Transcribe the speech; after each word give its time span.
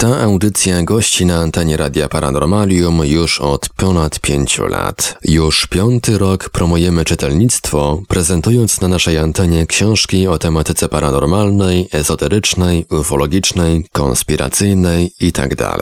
Ta 0.00 0.20
audycja 0.20 0.82
gości 0.82 1.26
na 1.26 1.36
antenie 1.36 1.76
Radia 1.76 2.08
Paranormalium 2.08 3.00
już 3.04 3.40
od 3.40 3.68
ponad 3.68 4.20
pięciu 4.20 4.66
lat. 4.66 5.18
Już 5.24 5.66
piąty 5.66 6.18
rok 6.18 6.50
promujemy 6.50 7.04
czytelnictwo, 7.04 8.02
prezentując 8.08 8.80
na 8.80 8.88
naszej 8.88 9.18
antenie 9.18 9.66
książki 9.66 10.26
o 10.26 10.38
tematyce 10.38 10.88
paranormalnej, 10.88 11.88
ezoterycznej, 11.92 12.86
ufologicznej, 12.90 13.84
konspiracyjnej 13.92 15.10
itd. 15.20 15.56
Tak 15.56 15.80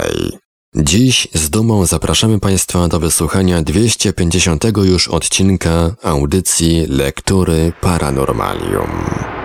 Dziś 0.76 1.28
z 1.34 1.50
dumą 1.50 1.86
zapraszamy 1.86 2.40
Państwa 2.40 2.88
do 2.88 3.00
wysłuchania 3.00 3.62
250 3.62 4.64
już 4.84 5.08
odcinka 5.08 5.94
audycji 6.02 6.86
Lektury 6.88 7.72
Paranormalium. 7.80 9.37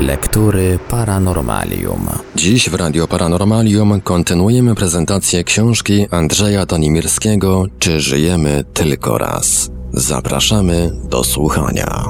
Lektury 0.00 0.78
Paranormalium. 0.90 2.08
Dziś 2.36 2.70
w 2.70 2.74
Radio 2.74 3.08
Paranormalium 3.08 4.00
kontynuujemy 4.00 4.74
prezentację 4.74 5.44
książki 5.44 6.06
Andrzeja 6.10 6.66
Donimirskiego 6.66 7.66
Czy 7.78 8.00
żyjemy 8.00 8.64
tylko 8.74 9.18
raz? 9.18 9.70
Zapraszamy 9.92 10.90
do 11.04 11.24
słuchania. 11.24 12.04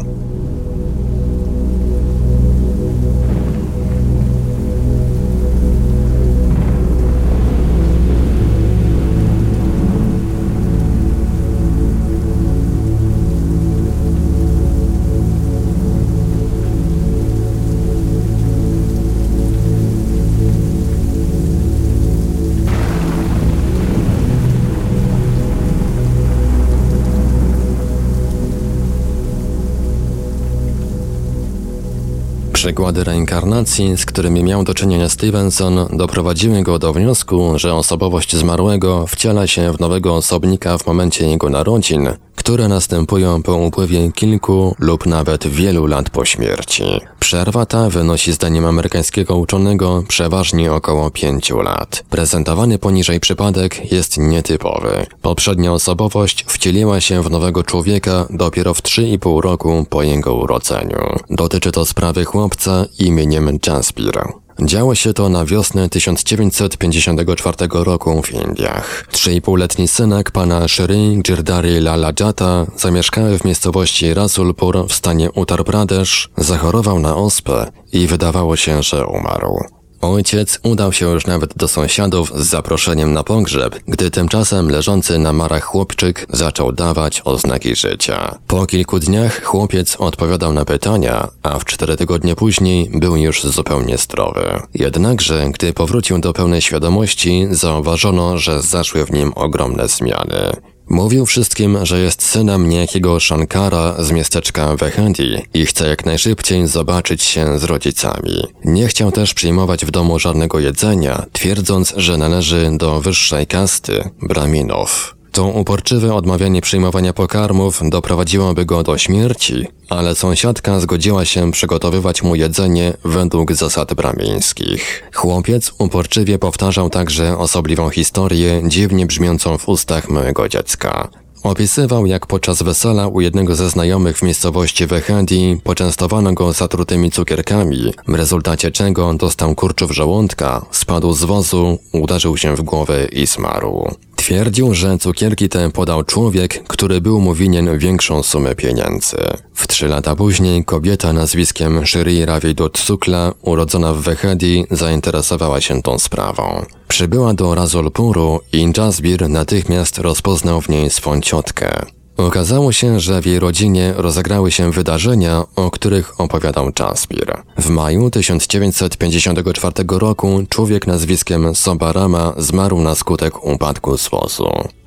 Przykłady 32.71 33.05
reinkarnacji, 33.05 33.97
z 33.97 34.07
którymi 34.07 34.45
miał 34.45 34.65
do 34.65 34.75
czynienia 34.75 35.09
Stevenson, 35.09 35.87
doprowadziły 35.93 36.63
go 36.63 36.79
do 36.79 36.93
wniosku, 36.93 37.53
że 37.57 37.75
osobowość 37.75 38.37
zmarłego 38.37 39.07
wciela 39.07 39.47
się 39.47 39.73
w 39.73 39.81
nowego 39.81 40.15
osobnika 40.15 40.79
w 40.79 40.87
momencie 40.87 41.27
jego 41.31 41.49
narodzin, 41.49 42.09
które 42.37 42.69
następują 42.69 43.43
po 43.43 43.57
upływie 43.57 44.13
kilku 44.13 44.75
lub 44.79 45.07
nawet 45.07 45.47
wielu 45.47 45.87
lat 45.87 46.11
po 46.11 46.25
śmierci. 46.25 46.85
Przerwa 47.19 47.67
ta 47.67 47.91
wynosi 47.91 48.33
zdaniem 48.33 48.65
amerykańskiego 48.67 49.37
uczonego 49.37 50.05
przeważnie 50.09 50.73
około 50.73 51.11
pięciu 51.11 51.61
lat. 51.61 52.05
Prezentowany 52.11 52.79
poniżej 52.79 53.21
przypadek 53.21 53.93
jest 53.93 54.19
nietypowy. 54.19 55.07
Poprzednia 55.23 55.73
osobowość 55.73 56.45
wcieliła 56.49 57.01
się 57.01 57.23
w 57.23 57.31
nowego 57.31 57.63
człowieka 57.63 58.27
dopiero 58.31 58.75
w 58.75 58.83
3,5 58.83 59.41
roku 59.41 59.87
po 59.91 60.03
jego 60.03 60.35
urodzeniu. 60.35 61.19
Dotyczy 61.31 61.73
to 61.73 61.85
sprawy 61.85 62.25
chłopca 62.25 62.60
imieniem 62.99 63.59
Jaspir. 63.67 64.23
Działo 64.63 64.95
się 64.95 65.13
to 65.13 65.29
na 65.29 65.45
wiosnę 65.45 65.89
1954 65.89 67.57
roku 67.73 68.23
w 68.23 68.33
Indiach. 68.33 69.07
Trzyipółletni 69.11 69.89
synek 69.89 70.31
pana 70.31 70.69
Shri 70.69 71.23
Girdari 71.23 71.81
Lalajata, 71.81 72.67
zamieszkały 72.77 73.39
w 73.39 73.45
miejscowości 73.45 74.15
Rasulpur 74.15 74.87
w 74.89 74.93
stanie 74.93 75.33
Uttar 75.33 75.65
Pradesh, 75.65 76.29
zachorował 76.37 76.99
na 76.99 77.17
ospę 77.17 77.73
i 77.93 78.07
wydawało 78.07 78.57
się, 78.57 78.83
że 78.83 79.07
umarł. 79.07 79.80
Ojciec 80.01 80.61
udał 80.63 80.93
się 80.93 81.11
już 81.11 81.27
nawet 81.27 81.57
do 81.57 81.69
sąsiadów 81.69 82.33
z 82.35 82.47
zaproszeniem 82.47 83.13
na 83.13 83.25
pogrzeb, 83.25 83.81
gdy 83.89 84.11
tymczasem 84.11 84.71
leżący 84.71 85.19
na 85.19 85.33
marach 85.33 85.65
chłopczyk 85.65 86.27
zaczął 86.31 86.73
dawać 86.73 87.23
oznaki 87.25 87.77
życia. 87.77 88.39
Po 88.47 88.67
kilku 88.67 88.99
dniach 88.99 89.43
chłopiec 89.43 89.97
odpowiadał 89.97 90.53
na 90.53 90.65
pytania, 90.65 91.29
a 91.43 91.59
w 91.59 91.65
cztery 91.65 91.97
tygodnie 91.97 92.37
później 92.37 92.91
był 92.95 93.17
już 93.17 93.43
zupełnie 93.43 93.99
zdrowy. 93.99 94.61
Jednakże, 94.75 95.51
gdy 95.51 95.73
powrócił 95.73 96.19
do 96.19 96.33
pełnej 96.33 96.63
świadomości, 96.63 97.47
zauważono, 97.51 98.39
że 98.39 98.63
zaszły 98.63 99.05
w 99.05 99.13
nim 99.13 99.33
ogromne 99.35 99.89
zmiany. 99.89 100.53
Mówił 100.91 101.27
wszystkim, 101.27 101.79
że 101.83 102.01
jest 102.01 102.23
synem 102.23 102.69
niejakiego 102.69 103.21
Shankara 103.21 103.95
z 103.99 104.11
miasteczka 104.11 104.77
Vehendi 104.77 105.37
i 105.55 105.67
chce 105.67 105.89
jak 105.89 106.07
najszybciej 106.07 106.67
zobaczyć 106.67 107.23
się 107.23 107.59
z 107.59 107.65
rodzicami. 107.65 108.43
Nie 108.65 108.89
chciał 108.89 109.13
też 109.13 109.35
przyjmować 109.35 109.85
w 109.87 109.91
domu 109.91 110.19
żadnego 110.19 110.61
jedzenia, 110.61 111.27
twierdząc, 111.33 111.95
że 111.97 112.17
należy 112.17 112.71
do 112.77 113.01
wyższej 113.01 113.47
kasty, 113.47 114.11
Braminów. 114.23 115.20
To 115.33 115.45
uporczywe 115.45 116.15
odmawianie 116.15 116.61
przyjmowania 116.61 117.13
pokarmów 117.13 117.81
doprowadziłoby 117.91 118.65
go 118.65 118.83
do 118.83 118.99
śmierci, 118.99 119.67
ale 119.89 120.15
sąsiadka 120.15 120.81
zgodziła 120.81 121.25
się 121.25 121.53
przygotowywać 121.53 122.23
mu 122.23 122.35
jedzenie 122.35 122.93
według 123.05 123.53
zasad 123.53 123.95
bramińskich. 123.95 125.03
Chłopiec 125.15 125.73
uporczywie 125.79 126.39
powtarzał 126.39 126.91
także 126.91 127.39
osobliwą 127.39 127.91
historię, 127.91 128.63
dziwnie 128.67 129.07
brzmiącą 129.07 129.59
w 129.59 129.69
ustach 129.69 130.09
małego 130.09 130.49
dziecka. 130.49 131.09
Opisywał, 131.43 132.07
jak 132.07 132.27
podczas 132.27 132.63
wesela 132.63 133.09
u 133.09 133.21
jednego 133.21 133.55
ze 133.55 133.71
znajomych 133.71 134.19
w 134.19 134.23
miejscowości 134.23 134.87
Wehedi 134.87 135.61
poczęstowano 135.65 136.33
go 136.33 136.53
zatrutymi 136.53 137.11
cukierkami, 137.11 137.93
w 138.09 138.15
rezultacie 138.15 138.71
czego 138.71 139.15
dostał 139.15 139.55
kurczów 139.55 139.91
żołądka, 139.91 140.67
spadł 140.71 141.13
z 141.13 141.25
wozu, 141.25 141.79
uderzył 141.93 142.37
się 142.37 142.57
w 142.57 142.63
głowę 142.63 143.07
i 143.13 143.27
zmarł. 143.27 143.95
Twierdził, 144.21 144.75
że 144.75 144.99
cukierki 144.99 145.49
te 145.49 145.71
podał 145.71 146.05
człowiek, 146.05 146.65
który 146.69 147.01
był 147.01 147.21
mu 147.21 147.35
winien 147.35 147.79
większą 147.79 148.23
sumę 148.23 148.55
pieniędzy. 148.55 149.17
W 149.55 149.69
trzy 149.69 149.89
lata 149.89 150.17
później 150.17 150.65
kobieta 150.65 151.13
nazwiskiem 151.13 151.87
Shri 151.87 152.25
Ravidut 152.25 152.79
Sukla, 152.79 153.33
urodzona 153.43 153.93
w 153.93 154.01
Wehedi, 154.01 154.65
zainteresowała 154.71 155.61
się 155.61 155.83
tą 155.83 155.99
sprawą. 155.99 156.65
Przybyła 156.89 157.35
do 157.35 157.55
Razolpuru 157.55 158.41
i 158.53 158.73
Jasbir 158.77 159.29
natychmiast 159.29 159.99
rozpoznał 159.99 160.61
w 160.61 160.69
niej 160.69 160.91
swą 160.91 161.21
ciotkę. 161.21 161.87
Okazało 162.17 162.73
się, 162.73 163.01
że 163.01 163.23
w 163.23 163.27
jej 163.27 163.39
rodzinie 163.39 163.95
rozegrały 163.97 164.51
się 164.51 164.71
wydarzenia, 164.71 165.45
o 165.57 165.71
których 165.71 166.21
opowiadał 166.21 166.71
Jasper. 166.81 167.43
W 167.59 167.69
maju 167.69 168.11
1954 168.11 169.73
roku 169.89 170.43
człowiek 170.49 170.87
nazwiskiem 170.87 171.55
Sobarama 171.55 172.35
zmarł 172.37 172.81
na 172.81 172.95
skutek 172.95 173.45
upadku 173.45 173.99
z. 173.99 174.11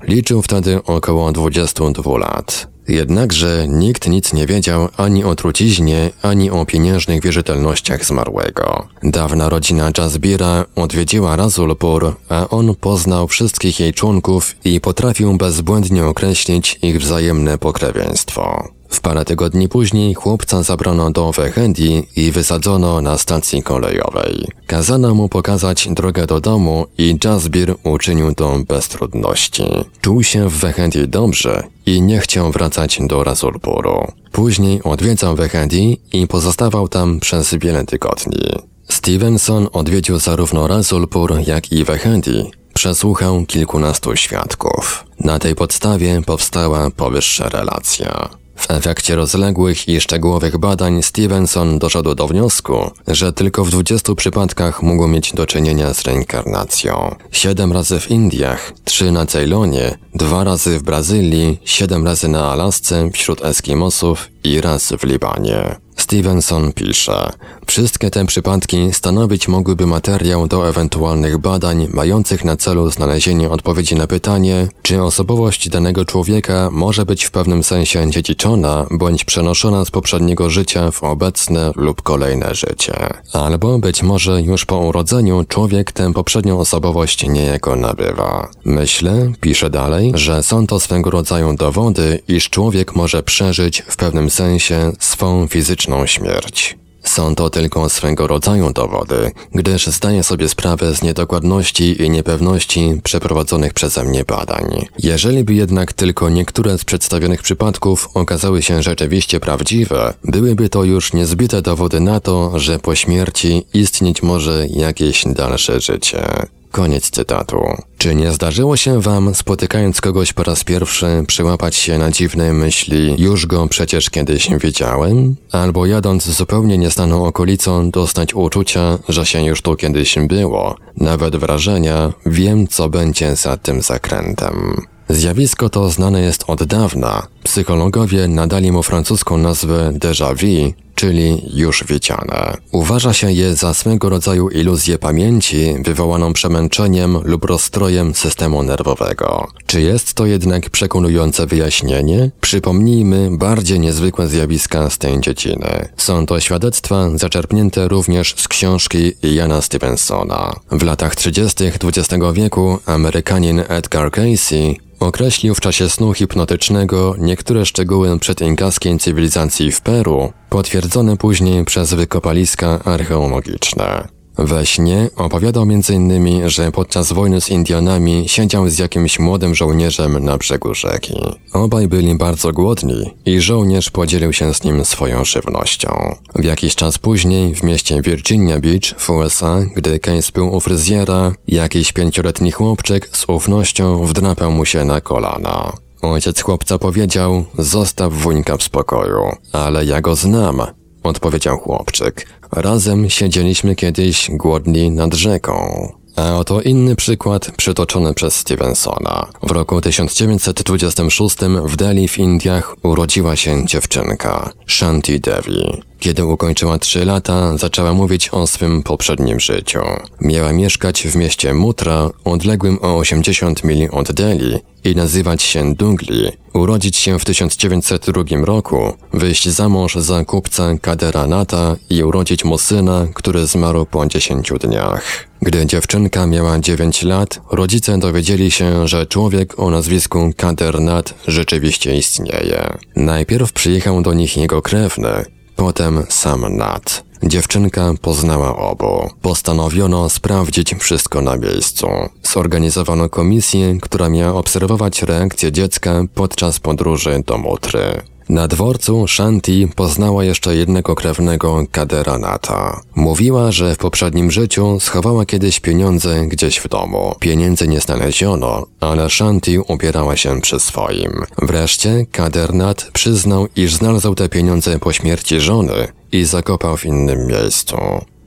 Liczył 0.02 0.42
wtedy 0.42 0.84
około 0.84 1.32
22 1.32 2.18
lat. 2.18 2.73
Jednakże 2.88 3.68
nikt 3.68 4.08
nic 4.08 4.32
nie 4.32 4.46
wiedział 4.46 4.88
ani 4.96 5.24
o 5.24 5.34
truciźnie, 5.34 6.10
ani 6.22 6.50
o 6.50 6.66
pieniężnych 6.66 7.22
wierzytelnościach 7.22 8.04
zmarłego. 8.04 8.88
Dawna 9.02 9.48
rodzina 9.48 9.90
Jasbira 9.98 10.64
odwiedziła 10.76 11.36
Razulpur, 11.36 12.16
a 12.28 12.48
on 12.48 12.74
poznał 12.74 13.28
wszystkich 13.28 13.80
jej 13.80 13.94
członków 13.94 14.56
i 14.64 14.80
potrafił 14.80 15.36
bezbłędnie 15.36 16.04
określić 16.06 16.78
ich 16.82 17.00
wzajemne 17.00 17.58
pokrewieństwo. 17.58 18.68
W 18.94 19.00
parę 19.00 19.24
tygodni 19.24 19.68
później 19.68 20.14
chłopca 20.14 20.62
zabrano 20.62 21.10
do 21.10 21.32
Wehendi 21.32 22.08
i 22.16 22.30
wysadzono 22.30 23.00
na 23.00 23.18
stacji 23.18 23.62
kolejowej. 23.62 24.46
Kazano 24.66 25.14
mu 25.14 25.28
pokazać 25.28 25.88
drogę 25.90 26.26
do 26.26 26.40
domu 26.40 26.86
i 26.98 27.18
Jasbir 27.24 27.74
uczynił 27.84 28.34
to 28.34 28.58
bez 28.68 28.88
trudności. 28.88 29.64
Czuł 30.00 30.22
się 30.22 30.48
w 30.48 30.52
Wehendi 30.52 31.08
dobrze 31.08 31.62
i 31.86 32.02
nie 32.02 32.18
chciał 32.18 32.52
wracać 32.52 32.98
do 33.00 33.24
Rasulpuru. 33.24 34.12
Później 34.32 34.82
odwiedzał 34.82 35.36
Wehendi 35.36 36.00
i 36.12 36.26
pozostawał 36.26 36.88
tam 36.88 37.20
przez 37.20 37.54
wiele 37.54 37.84
tygodni. 37.84 38.48
Stevenson 38.88 39.68
odwiedził 39.72 40.18
zarówno 40.18 40.66
Rasulpur, 40.66 41.34
jak 41.46 41.72
i 41.72 41.84
Wehendi. 41.84 42.50
Przesłuchał 42.74 43.44
kilkunastu 43.46 44.16
świadków. 44.16 45.04
Na 45.20 45.38
tej 45.38 45.54
podstawie 45.54 46.22
powstała 46.26 46.90
powyższa 46.90 47.48
relacja. 47.48 48.43
W 48.56 48.70
efekcie 48.70 49.16
rozległych 49.16 49.88
i 49.88 50.00
szczegółowych 50.00 50.58
badań 50.58 51.02
Stevenson 51.02 51.78
doszedł 51.78 52.14
do 52.14 52.26
wniosku, 52.26 52.90
że 53.08 53.32
tylko 53.32 53.64
w 53.64 53.70
20 53.70 54.14
przypadkach 54.14 54.82
mógł 54.82 55.08
mieć 55.08 55.32
do 55.32 55.46
czynienia 55.46 55.94
z 55.94 56.02
reinkarnacją. 56.02 57.14
Siedem 57.32 57.72
razy 57.72 58.00
w 58.00 58.10
Indiach, 58.10 58.72
trzy 58.84 59.12
na 59.12 59.26
Ceylonie, 59.26 59.98
dwa 60.14 60.44
razy 60.44 60.78
w 60.78 60.82
Brazylii, 60.82 61.60
siedem 61.64 62.04
razy 62.04 62.28
na 62.28 62.52
Alasce 62.52 63.10
wśród 63.12 63.44
Eskimosów 63.44 64.28
i 64.44 64.60
raz 64.60 64.92
w 64.98 65.04
Libanie. 65.04 65.83
Stevenson 65.96 66.72
pisze: 66.72 67.32
Wszystkie 67.66 68.10
te 68.10 68.26
przypadki 68.26 68.92
stanowić 68.92 69.48
mogłyby 69.48 69.86
materiał 69.86 70.46
do 70.46 70.68
ewentualnych 70.68 71.38
badań 71.38 71.88
mających 71.92 72.44
na 72.44 72.56
celu 72.56 72.90
znalezienie 72.90 73.50
odpowiedzi 73.50 73.94
na 73.94 74.06
pytanie, 74.06 74.68
czy 74.82 75.02
osobowość 75.02 75.68
danego 75.68 76.04
człowieka 76.04 76.68
może 76.72 77.06
być 77.06 77.24
w 77.24 77.30
pewnym 77.30 77.64
sensie 77.64 78.10
dziedziczona 78.10 78.86
bądź 78.90 79.24
przenoszona 79.24 79.84
z 79.84 79.90
poprzedniego 79.90 80.50
życia 80.50 80.90
w 80.90 81.04
obecne 81.04 81.72
lub 81.76 82.02
kolejne 82.02 82.54
życie. 82.54 82.94
Albo 83.32 83.78
być 83.78 84.02
może 84.02 84.42
już 84.42 84.64
po 84.64 84.78
urodzeniu 84.78 85.44
człowiek 85.48 85.92
tę 85.92 86.12
poprzednią 86.12 86.58
osobowość 86.60 87.28
niejako 87.28 87.76
nabywa. 87.76 88.48
Myślę, 88.64 89.32
pisze 89.40 89.70
dalej, 89.70 90.12
że 90.14 90.42
są 90.42 90.66
to 90.66 90.80
swego 90.80 91.10
rodzaju 91.10 91.56
dowody, 91.56 92.20
iż 92.28 92.50
człowiek 92.50 92.96
może 92.96 93.22
przeżyć 93.22 93.82
w 93.88 93.96
pewnym 93.96 94.30
sensie 94.30 94.92
swą 94.98 95.46
fizyczną 95.48 95.83
śmierć. 96.06 96.76
Są 97.04 97.34
to 97.34 97.50
tylko 97.50 97.88
swego 97.88 98.26
rodzaju 98.26 98.72
dowody, 98.72 99.32
gdyż 99.54 99.86
zdaję 99.86 100.22
sobie 100.22 100.48
sprawę 100.48 100.94
z 100.94 101.02
niedokładności 101.02 102.02
i 102.02 102.10
niepewności 102.10 103.00
przeprowadzonych 103.02 103.74
przeze 103.74 104.04
mnie 104.04 104.24
badań. 104.24 104.86
Jeżeli 104.98 105.44
by 105.44 105.54
jednak 105.54 105.92
tylko 105.92 106.28
niektóre 106.28 106.78
z 106.78 106.84
przedstawionych 106.84 107.42
przypadków 107.42 108.08
okazały 108.14 108.62
się 108.62 108.82
rzeczywiście 108.82 109.40
prawdziwe, 109.40 110.14
byłyby 110.24 110.68
to 110.68 110.84
już 110.84 111.12
niezbite 111.12 111.62
dowody 111.62 112.00
na 112.00 112.20
to, 112.20 112.58
że 112.58 112.78
po 112.78 112.94
śmierci 112.94 113.66
istnieć 113.74 114.22
może 114.22 114.66
jakieś 114.70 115.24
dalsze 115.26 115.80
życie. 115.80 116.46
Koniec 116.74 117.10
cytatu. 117.10 117.62
Czy 117.98 118.14
nie 118.14 118.32
zdarzyło 118.32 118.76
się 118.76 119.00
wam, 119.00 119.34
spotykając 119.34 120.00
kogoś 120.00 120.32
po 120.32 120.42
raz 120.42 120.64
pierwszy, 120.64 121.06
przyłapać 121.26 121.76
się 121.76 121.98
na 121.98 122.10
dziwne 122.10 122.52
myśli, 122.52 123.14
już 123.18 123.46
go 123.46 123.68
przecież 123.68 124.10
kiedyś 124.10 124.48
widziałem? 124.60 125.36
Albo 125.52 125.86
jadąc 125.86 126.28
zupełnie 126.28 126.78
nieznaną 126.78 127.26
okolicą, 127.26 127.90
dostać 127.90 128.34
uczucia, 128.34 128.98
że 129.08 129.26
się 129.26 129.44
już 129.44 129.62
tu 129.62 129.76
kiedyś 129.76 130.18
było, 130.28 130.76
nawet 130.96 131.36
wrażenia, 131.36 132.12
wiem 132.26 132.68
co 132.68 132.88
będzie 132.88 133.36
za 133.36 133.56
tym 133.56 133.82
zakrętem. 133.82 134.86
Zjawisko 135.08 135.68
to 135.70 135.90
znane 135.90 136.20
jest 136.20 136.44
od 136.46 136.64
dawna. 136.64 137.26
Psychologowie 137.42 138.28
nadali 138.28 138.72
mu 138.72 138.82
francuską 138.82 139.38
nazwę 139.38 139.92
déjà 139.92 140.34
vu, 140.34 140.83
czyli 140.94 141.42
już 141.54 141.84
widziane. 141.84 142.56
Uważa 142.72 143.12
się 143.12 143.32
je 143.32 143.54
za 143.54 143.74
swego 143.74 144.08
rodzaju 144.08 144.48
iluzję 144.48 144.98
pamięci 144.98 145.74
wywołaną 145.84 146.32
przemęczeniem 146.32 147.18
lub 147.24 147.44
rozstrojem 147.44 148.14
systemu 148.14 148.62
nerwowego. 148.62 149.48
Czy 149.66 149.80
jest 149.80 150.14
to 150.14 150.26
jednak 150.26 150.70
przekonujące 150.70 151.46
wyjaśnienie? 151.46 152.30
Przypomnijmy 152.40 153.38
bardziej 153.38 153.80
niezwykłe 153.80 154.28
zjawiska 154.28 154.90
z 154.90 154.98
tej 154.98 155.20
dziedziny. 155.20 155.88
Są 155.96 156.26
to 156.26 156.40
świadectwa 156.40 157.10
zaczerpnięte 157.14 157.88
również 157.88 158.34
z 158.38 158.48
książki 158.48 159.12
Jana 159.22 159.62
Stevensona. 159.62 160.52
W 160.70 160.82
latach 160.82 161.16
30. 161.16 161.64
XX 161.64 162.24
wieku 162.32 162.78
Amerykanin 162.86 163.62
Edgar 163.68 164.10
Casey 164.10 164.83
Określił 165.00 165.54
w 165.54 165.60
czasie 165.60 165.88
snu 165.88 166.14
hipnotycznego 166.14 167.14
niektóre 167.18 167.66
szczegóły 167.66 168.18
przedinkaskiej 168.18 168.98
cywilizacji 168.98 169.72
w 169.72 169.80
Peru, 169.80 170.32
potwierdzone 170.50 171.16
później 171.16 171.64
przez 171.64 171.94
wykopaliska 171.94 172.80
archeologiczne. 172.84 174.13
We 174.38 174.66
śnie 174.66 175.10
opowiadał 175.16 175.62
m.in., 175.62 176.48
że 176.48 176.72
podczas 176.72 177.12
wojny 177.12 177.40
z 177.40 177.50
Indianami 177.50 178.24
siedział 178.28 178.68
z 178.68 178.78
jakimś 178.78 179.18
młodym 179.18 179.54
żołnierzem 179.54 180.24
na 180.24 180.38
brzegu 180.38 180.74
rzeki. 180.74 181.14
Obaj 181.52 181.88
byli 181.88 182.14
bardzo 182.14 182.52
głodni 182.52 183.14
i 183.26 183.40
żołnierz 183.40 183.90
podzielił 183.90 184.32
się 184.32 184.54
z 184.54 184.64
nim 184.64 184.84
swoją 184.84 185.24
żywnością. 185.24 186.16
W 186.34 186.44
jakiś 186.44 186.74
czas 186.74 186.98
później 186.98 187.54
w 187.54 187.62
mieście 187.62 188.02
Virginia 188.02 188.60
Beach 188.60 188.94
w 188.98 189.10
USA, 189.10 189.66
gdy 189.76 189.98
Case 189.98 190.32
był 190.34 190.54
u 190.54 190.60
fryzjera, 190.60 191.32
jakiś 191.48 191.92
pięcioletni 191.92 192.52
chłopczyk 192.52 193.16
z 193.16 193.24
ufnością 193.28 194.06
wdrapał 194.06 194.52
mu 194.52 194.64
się 194.64 194.84
na 194.84 195.00
kolana. 195.00 195.72
Ojciec 196.02 196.40
chłopca 196.40 196.78
powiedział, 196.78 197.44
zostaw 197.58 198.12
wujka 198.12 198.56
w 198.56 198.62
spokoju, 198.62 199.22
ale 199.52 199.84
ja 199.84 200.00
go 200.00 200.14
znam, 200.14 200.62
odpowiedział 201.04 201.58
chłopczyk. 201.58 202.26
Razem 202.52 203.10
siedzieliśmy 203.10 203.76
kiedyś 203.76 204.30
głodni 204.30 204.90
nad 204.90 205.14
rzeką. 205.14 205.88
A 206.16 206.38
oto 206.38 206.60
inny 206.60 206.96
przykład 206.96 207.50
przytoczony 207.56 208.14
przez 208.14 208.36
Stevensona. 208.36 209.26
W 209.42 209.50
roku 209.50 209.80
1926 209.80 211.36
w 211.64 211.76
Delhi 211.76 212.08
w 212.08 212.18
Indiach 212.18 212.76
urodziła 212.82 213.36
się 213.36 213.66
dziewczynka, 213.66 214.50
Shanti 214.66 215.20
Devi. 215.20 215.82
Kiedy 215.98 216.24
ukończyła 216.24 216.78
3 216.78 217.04
lata, 217.04 217.56
zaczęła 217.56 217.92
mówić 217.94 218.28
o 218.28 218.46
swym 218.46 218.82
poprzednim 218.82 219.40
życiu. 219.40 219.80
Miała 220.20 220.52
mieszkać 220.52 221.02
w 221.02 221.16
mieście 221.16 221.54
Mutra, 221.54 222.10
odległym 222.24 222.78
o 222.82 222.96
80 222.96 223.64
mil 223.64 223.88
od 223.92 224.12
Delhi 224.12 224.58
i 224.84 224.96
nazywać 224.96 225.42
się 225.42 225.74
Dungli, 225.74 226.32
urodzić 226.52 226.96
się 226.96 227.18
w 227.18 227.24
1902 227.24 228.22
roku, 228.44 228.92
wyjść 229.12 229.48
za 229.48 229.68
mąż 229.68 229.94
za 229.94 230.24
kupca 230.24 230.78
Kaderanata 230.78 231.76
i 231.90 232.02
urodzić 232.02 232.44
mu 232.44 232.58
syna, 232.58 233.06
który 233.14 233.46
zmarł 233.46 233.86
po 233.86 234.06
10 234.06 234.52
dniach. 234.60 235.26
Gdy 235.42 235.66
dziewczynka 235.66 236.26
miała 236.26 236.58
9 236.58 237.02
lat, 237.02 237.40
rodzice 237.50 237.98
dowiedzieli 237.98 238.50
się, 238.50 238.88
że 238.88 239.06
człowiek 239.06 239.58
o 239.58 239.70
nazwisku 239.70 240.32
Kadernat 240.36 241.14
rzeczywiście 241.26 241.96
istnieje. 241.96 242.78
Najpierw 242.96 243.52
przyjechał 243.52 244.02
do 244.02 244.14
nich 244.14 244.36
jego 244.36 244.62
krewny, 244.62 245.24
Potem 245.56 246.02
sam 246.08 246.56
Nat. 246.56 247.03
Dziewczynka 247.22 247.94
poznała 248.02 248.56
obu. 248.56 249.10
Postanowiono 249.22 250.08
sprawdzić 250.08 250.74
wszystko 250.74 251.22
na 251.22 251.36
miejscu. 251.36 251.86
Zorganizowano 252.22 253.08
komisję, 253.08 253.78
która 253.82 254.08
miała 254.08 254.34
obserwować 254.34 255.02
reakcję 255.02 255.52
dziecka 255.52 256.02
podczas 256.14 256.60
podróży 256.60 257.22
do 257.26 257.38
Mutry. 257.38 258.13
Na 258.28 258.48
dworcu 258.48 259.08
Shanti 259.08 259.68
poznała 259.76 260.24
jeszcze 260.24 260.56
jednego 260.56 260.94
krewnego 260.94 261.64
Kaderanata. 261.72 262.80
Mówiła, 262.94 263.52
że 263.52 263.74
w 263.74 263.78
poprzednim 263.78 264.30
życiu 264.30 264.80
schowała 264.80 265.26
kiedyś 265.26 265.60
pieniądze 265.60 266.26
gdzieś 266.26 266.58
w 266.58 266.68
domu. 266.68 267.14
Pieniędzy 267.20 267.68
nie 267.68 267.80
znaleziono, 267.80 268.66
ale 268.80 269.10
Shanti 269.10 269.58
upierała 269.58 270.16
się 270.16 270.40
przy 270.40 270.60
swoim. 270.60 271.12
Wreszcie 271.42 272.06
Kadernat 272.12 272.90
przyznał, 272.92 273.46
iż 273.56 273.74
znalazł 273.74 274.14
te 274.14 274.28
pieniądze 274.28 274.78
po 274.78 274.92
śmierci 274.92 275.40
żony 275.40 275.88
i 276.12 276.24
zakopał 276.24 276.76
w 276.76 276.84
innym 276.84 277.26
miejscu. 277.26 277.76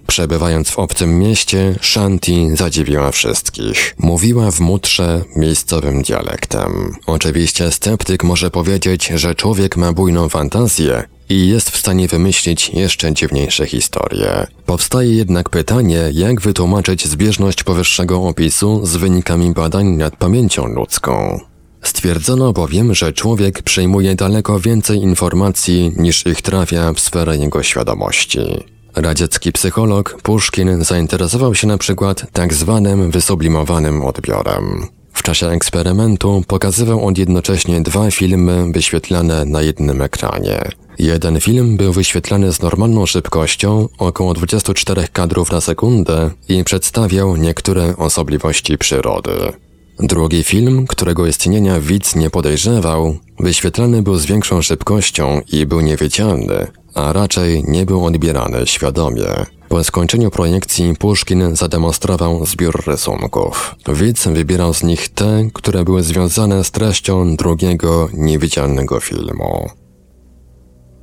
Przebywając 0.08 0.70
w 0.70 0.80
obcym 0.80 1.20
mieście, 1.20 1.76
Shanti 1.82 2.50
zadziwiła 2.56 3.12
wszystkich. 3.12 3.96
Mówiła 4.00 4.52
w 4.52 4.60
mutrze 4.60 5.24
miejscowym 5.36 6.02
dialektem. 6.02 6.96
Oczywiście 7.06 7.72
sceptyk 7.72 8.24
może 8.24 8.52
powiedzieć, 8.52 9.08
że 9.16 9.36
człowiek 9.36 9.78
ma 9.78 9.94
bujną 9.94 10.30
fantazję 10.30 11.04
i 11.30 11.48
jest 11.48 11.70
w 11.70 11.78
stanie 11.78 12.08
wymyślić 12.08 12.70
jeszcze 12.70 13.14
dziwniejsze 13.14 13.66
historie. 13.66 14.48
Powstaje 14.66 15.14
jednak 15.14 15.50
pytanie, 15.50 16.10
jak 16.14 16.42
wytłumaczyć 16.42 17.08
zbieżność 17.08 17.64
powyższego 17.64 18.24
opisu 18.24 18.86
z 18.86 18.96
wynikami 18.96 19.52
badań 19.54 19.88
nad 19.88 20.16
pamięcią 20.16 20.66
ludzką. 20.66 21.40
Stwierdzono 21.82 22.54
bowiem, 22.54 22.96
że 22.96 23.14
człowiek 23.14 23.62
przejmuje 23.62 24.16
daleko 24.16 24.60
więcej 24.60 24.98
informacji 24.98 25.94
niż 25.98 26.26
ich 26.26 26.42
trafia 26.42 26.94
w 26.94 27.00
sferę 27.00 27.38
jego 27.38 27.64
świadomości. 27.64 28.40
Radziecki 29.00 29.52
psycholog 29.52 30.18
Puszkin 30.24 30.84
zainteresował 30.84 31.56
się 31.56 31.68
na 31.68 31.78
przykład 31.78 32.26
tak 32.34 32.54
zwanym 32.54 33.12
wysublimowanym 33.12 34.02
odbiorem. 34.02 34.88
W 35.14 35.24
czasie 35.24 35.48
eksperymentu 35.50 36.44
pokazywał 36.48 37.06
on 37.08 37.14
jednocześnie 37.18 37.82
dwa 37.82 38.12
filmy 38.12 38.72
wyświetlane 38.72 39.46
na 39.46 39.62
jednym 39.62 40.02
ekranie. 40.02 40.62
Jeden 41.00 41.40
film 41.40 41.78
był 41.78 41.94
wyświetlany 41.94 42.54
z 42.54 42.62
normalną 42.62 43.06
szybkością, 43.06 43.90
około 43.98 44.34
24 44.34 45.08
kadrów 45.14 45.52
na 45.52 45.62
sekundę 45.62 46.32
i 46.50 46.64
przedstawiał 46.64 47.36
niektóre 47.36 47.98
osobliwości 47.98 48.78
przyrody. 48.78 49.32
Drugi 50.00 50.44
film, 50.44 50.88
którego 50.88 51.28
istnienia 51.28 51.80
widz 51.80 52.16
nie 52.16 52.30
podejrzewał, 52.30 53.18
wyświetlany 53.40 54.02
był 54.02 54.18
z 54.18 54.26
większą 54.26 54.62
szybkością 54.62 55.42
i 55.52 55.66
był 55.66 55.82
niewidzialny, 55.82 56.68
a 56.94 57.14
raczej 57.14 57.64
nie 57.68 57.86
był 57.86 58.06
odbierany 58.06 58.68
świadomie. 58.68 59.28
Po 59.70 59.84
skończeniu 59.84 60.32
projekcji 60.32 60.96
Puszkin 60.96 61.56
zademonstrował 61.56 62.46
zbiór 62.46 62.84
rysunków. 62.88 63.76
Widz 63.88 64.28
wybierał 64.28 64.74
z 64.74 64.84
nich 64.84 65.10
te, 65.10 65.48
które 65.54 65.84
były 65.84 66.04
związane 66.04 66.64
z 66.64 66.72
treścią 66.72 67.36
drugiego 67.36 68.10
niewidzialnego 68.14 69.00
filmu. 69.00 69.70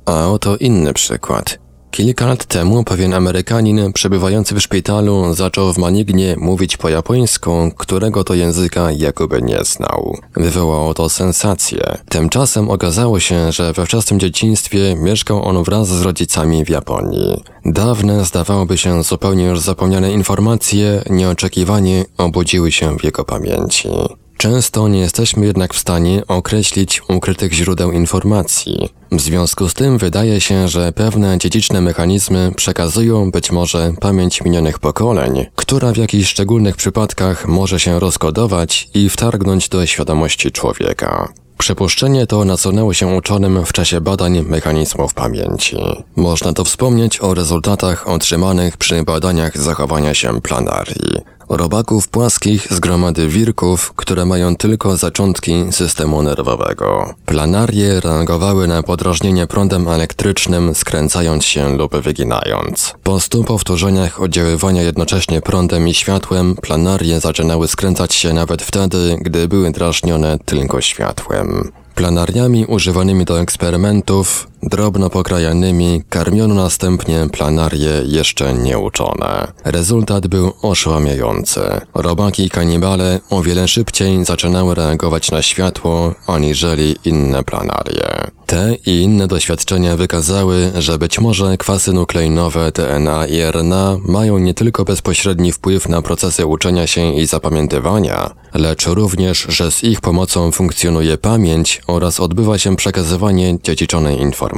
A 0.05 0.27
oto 0.27 0.57
inny 0.57 0.93
przykład. 0.93 1.64
Kilka 1.95 2.25
lat 2.25 2.45
temu 2.45 2.83
pewien 2.83 3.13
Amerykanin 3.13 3.93
przebywający 3.93 4.55
w 4.55 4.61
szpitalu 4.61 5.33
zaczął 5.33 5.73
w 5.73 5.77
Manignie 5.77 6.35
mówić 6.37 6.77
po 6.77 6.89
japońsku, 6.89 7.71
którego 7.77 8.23
to 8.23 8.33
języka 8.33 8.91
jakoby 8.91 9.41
nie 9.41 9.59
znał. 9.63 10.17
Wywołało 10.35 10.93
to 10.93 11.09
sensację. 11.09 11.97
Tymczasem 12.09 12.69
okazało 12.69 13.19
się, 13.19 13.51
że 13.51 13.73
we 13.73 13.85
wczesnym 13.85 14.19
dzieciństwie 14.19 14.95
mieszkał 14.95 15.45
on 15.45 15.63
wraz 15.63 15.87
z 15.87 16.01
rodzicami 16.01 16.65
w 16.65 16.69
Japonii. 16.69 17.43
Dawne, 17.65 18.25
zdawałoby 18.25 18.77
się 18.77 19.03
zupełnie 19.03 19.43
już 19.43 19.59
zapomniane 19.59 20.11
informacje 20.11 21.03
nieoczekiwanie 21.09 22.05
obudziły 22.17 22.71
się 22.71 22.97
w 22.97 23.03
jego 23.03 23.25
pamięci. 23.25 23.89
Często 24.37 24.87
nie 24.87 24.99
jesteśmy 24.99 25.45
jednak 25.45 25.73
w 25.73 25.79
stanie 25.79 26.23
określić 26.27 27.01
ukrytych 27.09 27.53
źródeł 27.53 27.91
informacji. 27.91 28.89
W 29.11 29.21
związku 29.21 29.69
z 29.69 29.73
tym 29.73 29.97
wydaje 29.97 30.41
się, 30.41 30.67
że 30.67 30.91
pewne 30.91 31.37
dziedziczne 31.37 31.81
mechanizmy 31.81 32.51
przekazują 32.55 33.31
być 33.31 33.51
może 33.51 33.93
pamięć 34.01 34.41
minionych 34.41 34.79
pokoleń, 34.79 35.45
która 35.55 35.91
w 35.91 35.97
jakichś 35.97 36.29
szczególnych 36.29 36.75
przypadkach 36.75 37.47
może 37.47 37.79
się 37.79 37.99
rozkodować 37.99 38.89
i 38.93 39.09
wtargnąć 39.09 39.69
do 39.69 39.85
świadomości 39.85 40.51
człowieka. 40.51 41.33
Przypuszczenie 41.57 42.27
to 42.27 42.45
nasunęło 42.45 42.93
się 42.93 43.07
uczonym 43.07 43.65
w 43.65 43.73
czasie 43.73 44.01
badań 44.01 44.41
mechanizmów 44.41 45.13
pamięci. 45.13 45.77
Można 46.15 46.53
to 46.53 46.63
wspomnieć 46.63 47.21
o 47.21 47.33
rezultatach 47.33 48.07
otrzymanych 48.07 48.77
przy 48.77 49.03
badaniach 49.03 49.57
zachowania 49.57 50.13
się 50.13 50.41
planarii. 50.41 51.34
Robaków 51.49 52.07
płaskich 52.07 52.67
z 52.73 52.79
gromady 52.79 53.27
wirków, 53.27 53.93
które 53.95 54.25
mają 54.25 54.55
tylko 54.55 54.97
zaczątki 54.97 55.53
systemu 55.71 56.23
nerwowego. 56.23 57.13
Planarie 57.25 57.99
reagowały 57.99 58.67
na 58.67 58.83
podrażnienie 58.83 59.47
prądem 59.47 59.87
elektrycznym, 59.87 60.75
skręcając 60.75 61.45
się 61.45 61.77
lub 61.77 61.95
wyginając. 61.95 62.93
Po 63.03 63.19
stu 63.19 63.43
powtórzeniach 63.43 64.21
oddziaływania 64.21 64.81
jednocześnie 64.81 65.41
prądem 65.41 65.87
i 65.87 65.93
światłem, 65.93 66.55
planarie 66.55 67.19
zaczynały 67.19 67.67
skręcać 67.67 68.13
się 68.13 68.33
nawet 68.33 68.61
wtedy, 68.61 69.17
gdy 69.21 69.47
były 69.47 69.71
drażnione 69.71 70.39
tylko 70.45 70.81
światłem. 70.81 71.71
Planariami 71.95 72.65
używanymi 72.65 73.25
do 73.25 73.41
eksperymentów, 73.41 74.47
drobno 74.65 75.09
pokrajanymi, 75.09 76.03
karmiono 76.09 76.55
następnie 76.55 77.27
planarie 77.31 77.91
jeszcze 78.05 78.53
nieuczone. 78.53 79.47
Rezultat 79.63 80.27
był 80.27 80.53
oszałamiający. 80.61 81.61
Robaki 81.93 82.49
kanibale 82.49 83.19
o 83.29 83.41
wiele 83.41 83.67
szybciej 83.67 84.25
zaczynały 84.25 84.75
reagować 84.75 85.31
na 85.31 85.41
światło, 85.41 86.13
aniżeli 86.27 86.95
inne 87.05 87.43
planarie. 87.43 88.31
Te 88.45 88.75
i 88.85 89.01
inne 89.01 89.27
doświadczenia 89.27 89.95
wykazały, 89.95 90.71
że 90.75 90.97
być 90.97 91.19
może 91.19 91.57
kwasy 91.57 91.93
nukleinowe 91.93 92.71
DNA 92.71 93.27
i 93.27 93.41
RNA 93.41 93.97
mają 94.07 94.37
nie 94.37 94.53
tylko 94.53 94.85
bezpośredni 94.85 95.51
wpływ 95.51 95.89
na 95.89 96.01
procesy 96.01 96.45
uczenia 96.45 96.87
się 96.87 97.13
i 97.13 97.25
zapamiętywania, 97.25 98.29
lecz 98.53 98.85
również, 98.87 99.45
że 99.49 99.71
z 99.71 99.83
ich 99.83 100.01
pomocą 100.01 100.51
funkcjonuje 100.51 101.17
pamięć 101.17 101.81
oraz 101.87 102.19
odbywa 102.19 102.57
się 102.57 102.75
przekazywanie 102.75 103.57
dziedziczonej 103.63 104.21
informacji. 104.21 104.54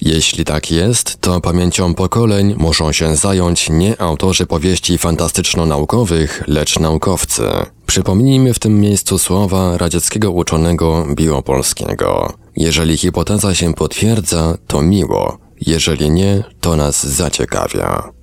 Jeśli 0.00 0.44
tak 0.44 0.70
jest, 0.70 1.20
to 1.20 1.40
pamięcią 1.40 1.94
pokoleń 1.94 2.54
muszą 2.58 2.92
się 2.92 3.16
zająć 3.16 3.70
nie 3.70 4.00
autorzy 4.00 4.46
powieści 4.46 4.98
fantastyczno-naukowych, 4.98 6.44
lecz 6.46 6.78
naukowcy. 6.78 7.42
Przypomnijmy 7.86 8.54
w 8.54 8.58
tym 8.58 8.80
miejscu 8.80 9.18
słowa 9.18 9.78
radzieckiego 9.78 10.30
uczonego 10.30 11.06
biopolskiego. 11.14 12.32
Jeżeli 12.56 12.96
hipoteza 12.96 13.54
się 13.54 13.74
potwierdza, 13.74 14.58
to 14.66 14.82
miło, 14.82 15.38
jeżeli 15.66 16.10
nie, 16.10 16.44
to 16.60 16.76
nas 16.76 17.06
zaciekawia. 17.06 18.21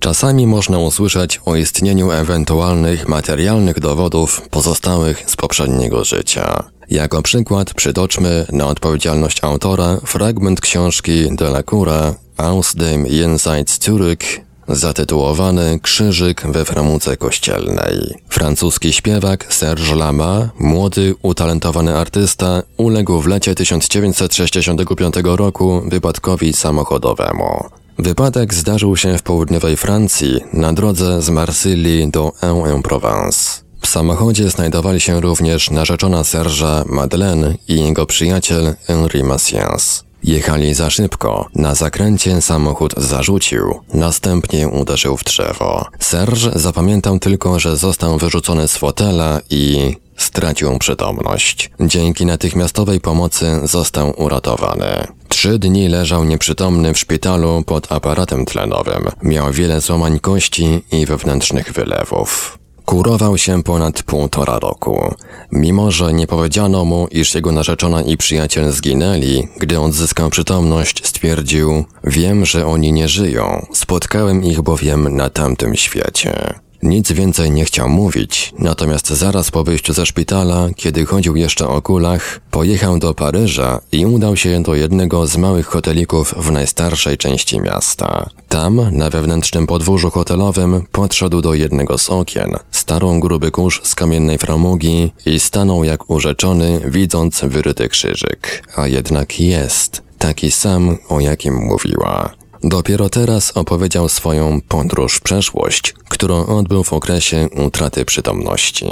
Czasami 0.00 0.46
można 0.46 0.78
usłyszeć 0.78 1.40
o 1.44 1.56
istnieniu 1.56 2.10
ewentualnych 2.10 3.08
materialnych 3.08 3.80
dowodów 3.80 4.42
pozostałych 4.50 5.30
z 5.30 5.36
poprzedniego 5.36 6.04
życia. 6.04 6.64
Jako 6.90 7.22
przykład 7.22 7.74
przytoczmy 7.74 8.46
na 8.52 8.66
odpowiedzialność 8.66 9.44
autora 9.44 9.96
fragment 10.04 10.60
książki 10.60 11.36
Delacoura 11.36 12.14
Aus 12.36 12.74
dem 12.74 13.06
Jenseits 13.06 13.78
Zurück 13.78 14.24
zatytułowany 14.68 15.80
Krzyżyk 15.82 16.42
we 16.46 16.64
framuce 16.64 17.16
kościelnej. 17.16 18.14
Francuski 18.28 18.92
śpiewak 18.92 19.54
Serge 19.54 19.94
Lama, 19.94 20.48
młody, 20.58 21.14
utalentowany 21.22 21.96
artysta, 21.96 22.62
uległ 22.76 23.20
w 23.20 23.26
lecie 23.26 23.54
1965 23.54 25.14
roku 25.24 25.82
wypadkowi 25.86 26.52
samochodowemu. 26.52 27.79
Wypadek 27.98 28.54
zdarzył 28.54 28.96
się 28.96 29.18
w 29.18 29.22
południowej 29.22 29.76
Francji 29.76 30.40
na 30.52 30.72
drodze 30.72 31.22
z 31.22 31.30
Marsylii 31.30 32.10
do 32.10 32.32
Aix-en-Provence. 32.40 33.60
W 33.80 33.86
samochodzie 33.86 34.50
znajdowali 34.50 35.00
się 35.00 35.20
również 35.20 35.70
narzeczona 35.70 36.22
Serge'a 36.22 36.84
Madeleine 36.86 37.54
i 37.68 37.80
jego 37.80 38.06
przyjaciel 38.06 38.74
Henri 38.86 39.22
Massiens. 39.24 40.04
Jechali 40.24 40.74
za 40.74 40.90
szybko. 40.90 41.46
Na 41.54 41.74
zakręcie 41.74 42.42
samochód 42.42 42.94
zarzucił, 42.96 43.80
następnie 43.94 44.68
uderzył 44.68 45.16
w 45.16 45.24
drzewo. 45.24 45.86
Serge 46.00 46.50
zapamiętał 46.54 47.18
tylko, 47.18 47.58
że 47.58 47.76
został 47.76 48.18
wyrzucony 48.18 48.68
z 48.68 48.76
fotela 48.76 49.40
i 49.50 49.96
stracił 50.16 50.78
przytomność. 50.78 51.70
Dzięki 51.80 52.26
natychmiastowej 52.26 53.00
pomocy 53.00 53.60
został 53.64 54.14
uratowany. 54.16 55.06
Trzy 55.40 55.58
dni 55.58 55.88
leżał 55.88 56.24
nieprzytomny 56.24 56.94
w 56.94 56.98
szpitalu 56.98 57.62
pod 57.66 57.92
aparatem 57.92 58.44
tlenowym. 58.44 59.08
Miał 59.22 59.52
wiele 59.52 59.80
złamań 59.80 60.18
kości 60.18 60.82
i 60.92 61.06
wewnętrznych 61.06 61.72
wylewów. 61.72 62.58
Kurował 62.84 63.38
się 63.38 63.62
ponad 63.62 64.02
półtora 64.02 64.58
roku. 64.58 65.14
Mimo, 65.52 65.90
że 65.90 66.12
nie 66.12 66.26
powiedziano 66.26 66.84
mu, 66.84 67.08
iż 67.10 67.34
jego 67.34 67.52
narzeczona 67.52 68.02
i 68.02 68.16
przyjaciel 68.16 68.72
zginęli, 68.72 69.48
gdy 69.58 69.80
odzyskał 69.80 70.30
przytomność, 70.30 71.06
stwierdził: 71.06 71.84
Wiem, 72.04 72.46
że 72.46 72.66
oni 72.66 72.92
nie 72.92 73.08
żyją, 73.08 73.66
spotkałem 73.72 74.44
ich 74.44 74.60
bowiem 74.60 75.16
na 75.16 75.30
tamtym 75.30 75.76
świecie. 75.76 76.54
Nic 76.82 77.12
więcej 77.12 77.50
nie 77.50 77.64
chciał 77.64 77.88
mówić, 77.88 78.52
natomiast 78.58 79.08
zaraz 79.08 79.50
po 79.50 79.64
wyjściu 79.64 79.92
ze 79.92 80.06
szpitala, 80.06 80.68
kiedy 80.76 81.06
chodził 81.06 81.36
jeszcze 81.36 81.68
o 81.68 81.82
kulach, 81.82 82.40
pojechał 82.50 82.98
do 82.98 83.14
Paryża 83.14 83.80
i 83.92 84.06
udał 84.06 84.36
się 84.36 84.62
do 84.62 84.74
jednego 84.74 85.26
z 85.26 85.36
małych 85.36 85.66
hotelików 85.66 86.34
w 86.36 86.50
najstarszej 86.50 87.18
części 87.18 87.60
miasta. 87.60 88.30
Tam, 88.48 88.96
na 88.96 89.10
wewnętrznym 89.10 89.66
podwórzu 89.66 90.10
hotelowym, 90.10 90.86
podszedł 90.92 91.40
do 91.42 91.54
jednego 91.54 91.98
z 91.98 92.10
okien, 92.10 92.56
starą 92.70 93.20
gruby 93.20 93.50
kurz 93.50 93.82
z 93.82 93.94
kamiennej 93.94 94.38
framugi 94.38 95.12
i 95.26 95.40
stanął 95.40 95.84
jak 95.84 96.10
urzeczony, 96.10 96.80
widząc 96.84 97.40
wyryty 97.44 97.88
krzyżyk. 97.88 98.68
A 98.76 98.86
jednak 98.86 99.40
jest, 99.40 100.02
taki 100.18 100.50
sam, 100.50 100.96
o 101.08 101.20
jakim 101.20 101.54
mówiła. 101.54 102.39
Dopiero 102.64 103.10
teraz 103.10 103.56
opowiedział 103.56 104.08
swoją 104.08 104.60
podróż 104.68 105.16
w 105.16 105.20
przeszłość, 105.20 105.94
którą 106.08 106.46
odbył 106.46 106.84
w 106.84 106.92
okresie 106.92 107.48
utraty 107.66 108.04
przytomności. 108.04 108.86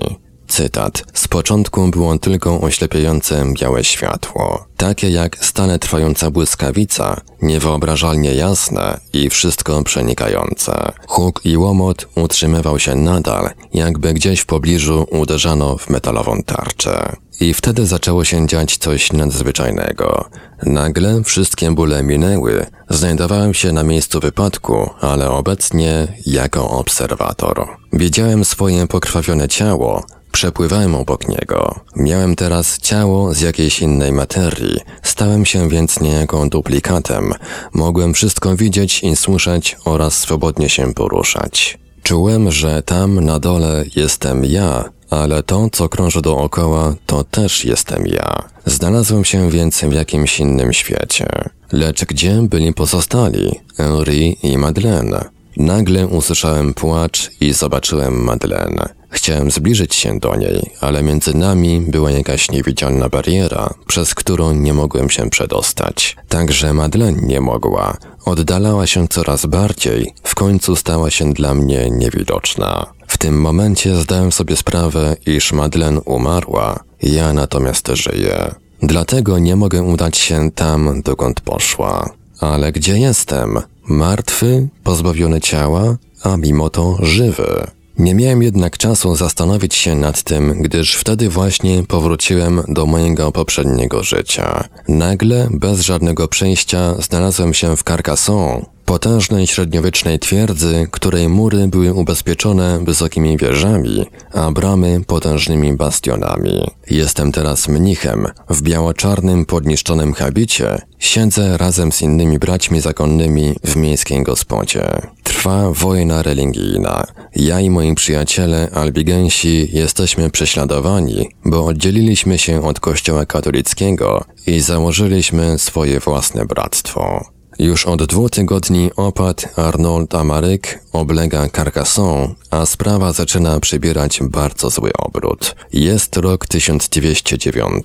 Cytat. 0.48 1.04
Z 1.14 1.28
początku 1.28 1.88
było 1.88 2.18
tylko 2.18 2.60
oślepiające 2.60 3.44
białe 3.60 3.84
światło, 3.84 4.64
takie 4.76 5.10
jak 5.10 5.44
stale 5.44 5.78
trwająca 5.78 6.30
błyskawica, 6.30 7.20
niewyobrażalnie 7.42 8.34
jasne 8.34 9.00
i 9.12 9.30
wszystko 9.30 9.82
przenikające. 9.82 10.92
Huk 11.06 11.40
i 11.44 11.56
łomot 11.56 12.08
utrzymywał 12.14 12.78
się 12.78 12.94
nadal, 12.94 13.50
jakby 13.74 14.14
gdzieś 14.14 14.40
w 14.40 14.46
pobliżu 14.46 15.06
uderzano 15.10 15.76
w 15.76 15.90
metalową 15.90 16.42
tarczę. 16.42 17.16
I 17.40 17.54
wtedy 17.54 17.86
zaczęło 17.86 18.24
się 18.24 18.46
dziać 18.46 18.76
coś 18.76 19.12
nadzwyczajnego. 19.12 20.28
Nagle 20.62 21.22
wszystkie 21.24 21.70
bóle 21.70 22.02
minęły, 22.02 22.66
znajdowałem 22.90 23.54
się 23.54 23.72
na 23.72 23.82
miejscu 23.82 24.20
wypadku, 24.20 24.90
ale 25.00 25.30
obecnie 25.30 26.08
jako 26.26 26.70
obserwator. 26.70 27.68
Widziałem 27.92 28.44
swoje 28.44 28.86
pokrwawione 28.86 29.48
ciało, 29.48 30.04
Przepływałem 30.32 30.94
obok 30.94 31.28
niego. 31.28 31.80
Miałem 31.96 32.36
teraz 32.36 32.78
ciało 32.78 33.34
z 33.34 33.40
jakiejś 33.40 33.80
innej 33.80 34.12
materii. 34.12 34.78
Stałem 35.02 35.46
się 35.46 35.68
więc 35.68 36.00
niejako 36.00 36.46
duplikatem. 36.46 37.32
Mogłem 37.72 38.14
wszystko 38.14 38.56
widzieć 38.56 39.02
i 39.02 39.16
słyszeć 39.16 39.76
oraz 39.84 40.18
swobodnie 40.18 40.68
się 40.68 40.94
poruszać. 40.94 41.78
Czułem, 42.02 42.50
że 42.50 42.82
tam 42.82 43.24
na 43.24 43.38
dole 43.38 43.84
jestem 43.96 44.44
ja, 44.44 44.84
ale 45.10 45.42
to, 45.42 45.68
co 45.72 45.88
krąży 45.88 46.22
dookoła, 46.22 46.94
to 47.06 47.24
też 47.24 47.64
jestem 47.64 48.06
ja. 48.06 48.42
Znalazłem 48.66 49.24
się 49.24 49.50
więc 49.50 49.80
w 49.80 49.92
jakimś 49.92 50.40
innym 50.40 50.72
świecie. 50.72 51.26
Lecz 51.72 52.04
gdzie 52.04 52.42
byli 52.42 52.74
pozostali? 52.74 53.60
Henri 53.76 54.36
i 54.42 54.58
Madeleine. 54.58 55.37
Nagle 55.58 56.06
usłyszałem 56.06 56.74
płacz 56.74 57.30
i 57.40 57.52
zobaczyłem 57.52 58.24
Madeleine. 58.24 58.88
Chciałem 59.10 59.50
zbliżyć 59.50 59.94
się 59.94 60.18
do 60.18 60.36
niej, 60.36 60.70
ale 60.80 61.02
między 61.02 61.36
nami 61.36 61.80
była 61.80 62.10
jakaś 62.10 62.50
niewidzialna 62.50 63.08
bariera, 63.08 63.74
przez 63.86 64.14
którą 64.14 64.54
nie 64.54 64.74
mogłem 64.74 65.10
się 65.10 65.30
przedostać. 65.30 66.16
Także 66.28 66.74
Madeleine 66.74 67.20
nie 67.22 67.40
mogła. 67.40 67.96
oddalała 68.24 68.86
się 68.86 69.08
coraz 69.08 69.46
bardziej, 69.46 70.14
w 70.22 70.34
końcu 70.34 70.76
stała 70.76 71.10
się 71.10 71.32
dla 71.32 71.54
mnie 71.54 71.90
niewidoczna. 71.90 72.86
W 73.06 73.18
tym 73.18 73.40
momencie 73.40 73.96
zdałem 73.96 74.32
sobie 74.32 74.56
sprawę, 74.56 75.16
iż 75.26 75.52
Madeleine 75.52 76.00
umarła, 76.00 76.84
ja 77.02 77.32
natomiast 77.32 77.88
żyję. 77.88 78.54
Dlatego 78.82 79.38
nie 79.38 79.56
mogę 79.56 79.82
udać 79.82 80.18
się 80.18 80.50
tam, 80.50 81.02
dokąd 81.02 81.40
poszła. 81.40 82.10
Ale 82.40 82.72
gdzie 82.72 82.98
jestem? 82.98 83.58
Martwy, 83.88 84.68
pozbawiony 84.84 85.40
ciała, 85.40 85.96
a 86.22 86.36
mimo 86.36 86.70
to 86.70 86.98
żywy. 87.02 87.66
Nie 87.98 88.14
miałem 88.14 88.42
jednak 88.42 88.78
czasu 88.78 89.16
zastanowić 89.16 89.74
się 89.74 89.94
nad 89.94 90.22
tym, 90.22 90.62
gdyż 90.62 90.94
wtedy 90.94 91.28
właśnie 91.28 91.82
powróciłem 91.88 92.62
do 92.68 92.86
mojego 92.86 93.32
poprzedniego 93.32 94.02
życia. 94.02 94.64
Nagle, 94.88 95.48
bez 95.50 95.80
żadnego 95.80 96.28
przejścia, 96.28 96.94
znalazłem 96.98 97.54
się 97.54 97.76
w 97.76 97.82
Carcassonne, 97.82 98.62
potężnej 98.88 99.46
średniowiecznej 99.46 100.18
twierdzy, 100.18 100.86
której 100.90 101.28
mury 101.28 101.68
były 101.68 101.94
ubezpieczone 101.94 102.84
wysokimi 102.84 103.36
wieżami, 103.36 104.06
a 104.32 104.50
bramy 104.50 105.00
potężnymi 105.06 105.72
bastionami. 105.72 106.70
Jestem 106.90 107.32
teraz 107.32 107.68
mnichem, 107.68 108.26
w 108.50 108.62
biało-czarnym 108.62 109.46
podniszczonym 109.46 110.12
habicie, 110.12 110.78
siedzę 110.98 111.56
razem 111.56 111.92
z 111.92 112.02
innymi 112.02 112.38
braćmi 112.38 112.80
zakonnymi 112.80 113.54
w 113.64 113.76
miejskiej 113.76 114.22
gospodzie. 114.22 114.84
Trwa 115.22 115.70
wojna 115.72 116.22
religijna. 116.22 117.06
Ja 117.36 117.60
i 117.60 117.70
moi 117.70 117.94
przyjaciele 117.94 118.68
albigensi 118.74 119.68
jesteśmy 119.72 120.30
prześladowani, 120.30 121.28
bo 121.44 121.66
oddzieliliśmy 121.66 122.38
się 122.38 122.62
od 122.62 122.80
kościoła 122.80 123.26
katolickiego 123.26 124.24
i 124.46 124.60
założyliśmy 124.60 125.58
swoje 125.58 126.00
własne 126.00 126.44
bractwo. 126.46 127.37
Już 127.58 127.86
od 127.86 128.04
dwóch 128.04 128.30
tygodni 128.30 128.90
opat 128.96 129.48
Arnold 129.56 130.14
Amaryk 130.14 130.78
oblega 130.92 131.48
Carcassonne, 131.48 132.34
a 132.50 132.66
sprawa 132.66 133.12
zaczyna 133.12 133.60
przybierać 133.60 134.20
bardzo 134.22 134.70
zły 134.70 134.90
obrót. 134.98 135.54
Jest 135.72 136.16
rok 136.16 136.46
1209. 136.46 137.84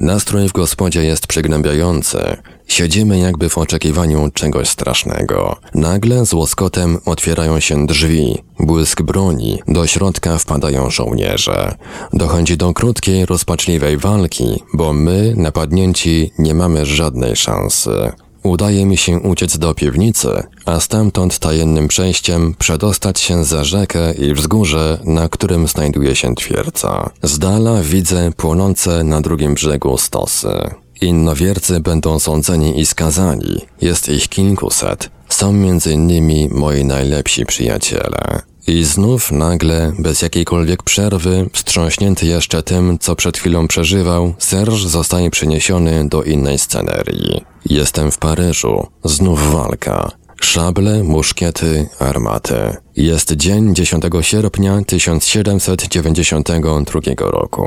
Nastrój 0.00 0.48
w 0.48 0.52
gospodzie 0.52 1.04
jest 1.04 1.26
przygnębiający. 1.26 2.36
Siedzimy 2.68 3.18
jakby 3.18 3.48
w 3.48 3.58
oczekiwaniu 3.58 4.30
czegoś 4.34 4.68
strasznego. 4.68 5.56
Nagle 5.74 6.26
z 6.26 6.32
łoskotem 6.32 6.98
otwierają 7.04 7.60
się 7.60 7.86
drzwi, 7.86 8.38
błysk 8.60 9.02
broni, 9.02 9.58
do 9.68 9.86
środka 9.86 10.38
wpadają 10.38 10.90
żołnierze. 10.90 11.74
Dochodzi 12.12 12.56
do 12.56 12.74
krótkiej, 12.74 13.26
rozpaczliwej 13.26 13.96
walki, 13.96 14.62
bo 14.74 14.92
my, 14.92 15.34
napadnięci, 15.36 16.30
nie 16.38 16.54
mamy 16.54 16.86
żadnej 16.86 17.36
szansy. 17.36 18.12
Udaje 18.42 18.86
mi 18.86 18.96
się 18.96 19.18
uciec 19.18 19.58
do 19.58 19.74
piwnicy, 19.74 20.42
a 20.66 20.80
stamtąd 20.80 21.38
tajemnym 21.38 21.88
przejściem 21.88 22.54
przedostać 22.58 23.20
się 23.20 23.44
za 23.44 23.64
rzekę 23.64 24.12
i 24.12 24.34
wzgórze, 24.34 24.98
na 25.04 25.28
którym 25.28 25.68
znajduje 25.68 26.16
się 26.16 26.34
twierdza. 26.34 27.10
Z 27.22 27.38
dala 27.38 27.82
widzę 27.82 28.32
płonące 28.36 29.04
na 29.04 29.20
drugim 29.20 29.54
brzegu 29.54 29.98
stosy. 29.98 30.70
Innowiercy 31.00 31.80
będą 31.80 32.18
sądzeni 32.18 32.80
i 32.80 32.86
skazani. 32.86 33.60
Jest 33.80 34.08
ich 34.08 34.28
kilkuset. 34.28 35.10
Są 35.28 35.52
między 35.52 35.92
innymi 35.92 36.48
moi 36.48 36.84
najlepsi 36.84 37.46
przyjaciele. 37.46 38.51
I 38.66 38.84
znów 38.84 39.32
nagle, 39.32 39.92
bez 39.98 40.22
jakiejkolwiek 40.22 40.82
przerwy, 40.82 41.50
wstrząśnięty 41.52 42.26
jeszcze 42.26 42.62
tym, 42.62 42.98
co 42.98 43.16
przed 43.16 43.38
chwilą 43.38 43.68
przeżywał, 43.68 44.34
Serge 44.38 44.88
zostaje 44.88 45.30
przeniesiony 45.30 46.08
do 46.08 46.22
innej 46.22 46.58
scenerii. 46.58 47.44
Jestem 47.66 48.10
w 48.10 48.18
Paryżu, 48.18 48.86
znów 49.04 49.52
walka. 49.52 50.10
Szable, 50.40 51.02
muszkiety, 51.02 51.88
armaty. 51.98 52.76
Jest 52.96 53.32
dzień 53.32 53.74
10 53.74 54.04
sierpnia 54.20 54.82
1792 54.86 57.00
roku. 57.18 57.66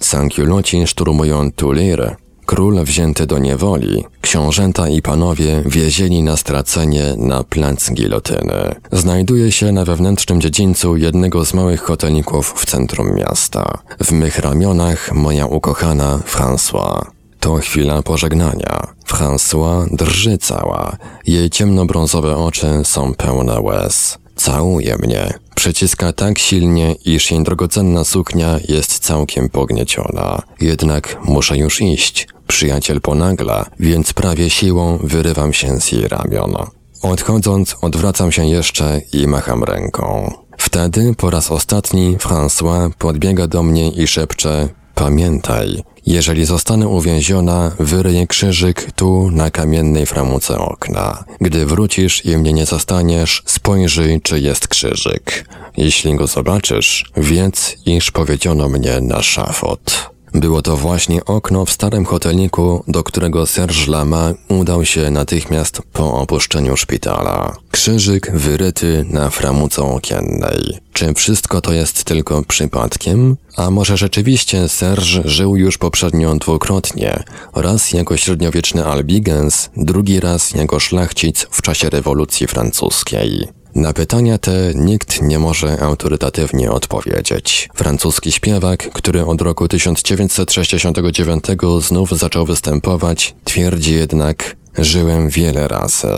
Sankiuloci 0.00 0.86
szturmują 0.86 1.52
Tulir, 1.52 2.16
Król 2.46 2.84
wzięty 2.84 3.26
do 3.26 3.38
niewoli, 3.38 4.04
książęta 4.20 4.88
i 4.88 5.02
panowie 5.02 5.62
wiezieni 5.66 6.22
na 6.22 6.36
stracenie 6.36 7.14
na 7.16 7.44
plac 7.44 7.90
gilotyny. 7.90 8.74
Znajduje 8.92 9.52
się 9.52 9.72
na 9.72 9.84
wewnętrznym 9.84 10.40
dziedzińcu 10.40 10.96
jednego 10.96 11.44
z 11.44 11.54
małych 11.54 11.82
hotelików 11.82 12.54
w 12.56 12.66
centrum 12.66 13.14
miasta. 13.14 13.78
W 14.00 14.12
mych 14.12 14.38
ramionach 14.38 15.12
moja 15.12 15.46
ukochana 15.46 16.20
François. 16.26 17.06
To 17.40 17.56
chwila 17.56 18.02
pożegnania. 18.02 18.86
François 19.06 19.96
drży 19.96 20.38
cała. 20.38 20.96
Jej 21.26 21.50
ciemnobrązowe 21.50 22.36
oczy 22.36 22.66
są 22.84 23.14
pełne 23.14 23.60
łez. 23.60 24.18
Całuje 24.36 24.96
mnie. 24.96 25.45
Przyciska 25.56 26.12
tak 26.12 26.38
silnie, 26.38 26.94
iż 27.04 27.30
jej 27.30 27.42
drogocenna 27.42 28.04
suknia 28.04 28.58
jest 28.68 28.98
całkiem 28.98 29.48
pognieciona. 29.48 30.42
Jednak 30.60 31.18
muszę 31.24 31.56
już 31.56 31.80
iść. 31.80 32.28
Przyjaciel 32.46 33.00
ponagla, 33.00 33.66
więc 33.80 34.12
prawie 34.12 34.50
siłą 34.50 34.98
wyrywam 35.02 35.52
się 35.52 35.80
z 35.80 35.92
jej 35.92 36.08
ramion. 36.08 36.54
Odchodząc, 37.02 37.76
odwracam 37.80 38.32
się 38.32 38.46
jeszcze 38.46 39.00
i 39.12 39.26
macham 39.26 39.64
ręką. 39.64 40.32
Wtedy 40.58 41.14
po 41.16 41.30
raz 41.30 41.50
ostatni 41.50 42.16
François 42.16 42.90
podbiega 42.98 43.46
do 43.46 43.62
mnie 43.62 43.90
i 43.90 44.06
szepcze 44.06 44.68
Pamiętaj, 44.94 45.82
jeżeli 46.06 46.44
zostanę 46.44 46.88
uwięziona, 46.88 47.72
wyryję 47.78 48.26
krzyżyk 48.26 48.92
tu 48.92 49.30
na 49.30 49.50
kamiennej 49.50 50.06
framuce 50.06 50.58
okna. 50.58 51.24
Gdy 51.40 51.66
wrócisz 51.66 52.24
i 52.24 52.36
mnie 52.36 52.52
nie 52.52 52.66
zastaniesz, 52.66 53.42
spojrzyj, 53.46 54.20
czy 54.20 54.40
jest 54.40 54.68
krzyżyk. 54.68 55.48
Jeśli 55.76 56.16
go 56.16 56.26
zobaczysz, 56.26 57.04
wiedz, 57.16 57.76
iż 57.86 58.10
powiedziono 58.10 58.68
mnie 58.68 59.00
na 59.00 59.22
szafot. 59.22 60.15
Było 60.36 60.62
to 60.62 60.76
właśnie 60.76 61.24
okno 61.24 61.64
w 61.64 61.70
starym 61.70 62.04
hoteliku, 62.04 62.84
do 62.88 63.02
którego 63.02 63.46
Serge 63.46 63.86
Lama 63.88 64.34
udał 64.48 64.84
się 64.84 65.10
natychmiast 65.10 65.82
po 65.92 66.14
opuszczeniu 66.14 66.76
szpitala. 66.76 67.56
Krzyżyk 67.70 68.30
wyryty 68.34 69.06
na 69.10 69.30
framuce 69.30 69.82
okiennej. 69.82 70.78
Czy 70.92 71.14
wszystko 71.14 71.60
to 71.60 71.72
jest 71.72 72.04
tylko 72.04 72.42
przypadkiem? 72.44 73.36
A 73.56 73.70
może 73.70 73.96
rzeczywiście 73.96 74.68
Serge 74.68 75.22
żył 75.24 75.56
już 75.56 75.78
poprzednio 75.78 76.34
dwukrotnie, 76.34 77.24
raz 77.54 77.92
jako 77.92 78.16
średniowieczny 78.16 78.84
albigens, 78.84 79.70
drugi 79.76 80.20
raz 80.20 80.50
jako 80.50 80.80
szlachcic 80.80 81.46
w 81.50 81.62
czasie 81.62 81.90
rewolucji 81.90 82.46
francuskiej. 82.46 83.48
Na 83.76 83.92
pytania 83.92 84.38
te 84.38 84.72
nikt 84.74 85.22
nie 85.22 85.38
może 85.38 85.80
autorytatywnie 85.80 86.70
odpowiedzieć. 86.70 87.68
Francuski 87.74 88.32
śpiewak, 88.32 88.90
który 88.92 89.24
od 89.24 89.40
roku 89.40 89.68
1969 89.68 91.44
znów 91.80 92.10
zaczął 92.10 92.46
występować, 92.46 93.34
twierdzi 93.44 93.94
jednak, 93.94 94.56
żyłem 94.78 95.28
wiele 95.28 95.68
razy. 95.68 96.08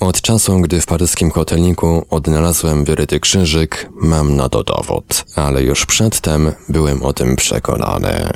Od 0.00 0.20
czasu, 0.20 0.60
gdy 0.60 0.80
w 0.80 0.86
paryskim 0.86 1.30
hoteliku 1.30 2.06
odnalazłem 2.10 2.84
wyryty 2.84 3.20
krzyżyk, 3.20 3.90
mam 4.00 4.36
na 4.36 4.48
to 4.48 4.64
dowód, 4.64 5.24
ale 5.36 5.62
już 5.62 5.86
przedtem 5.86 6.52
byłem 6.68 7.02
o 7.02 7.12
tym 7.12 7.36
przekonany. 7.36 8.28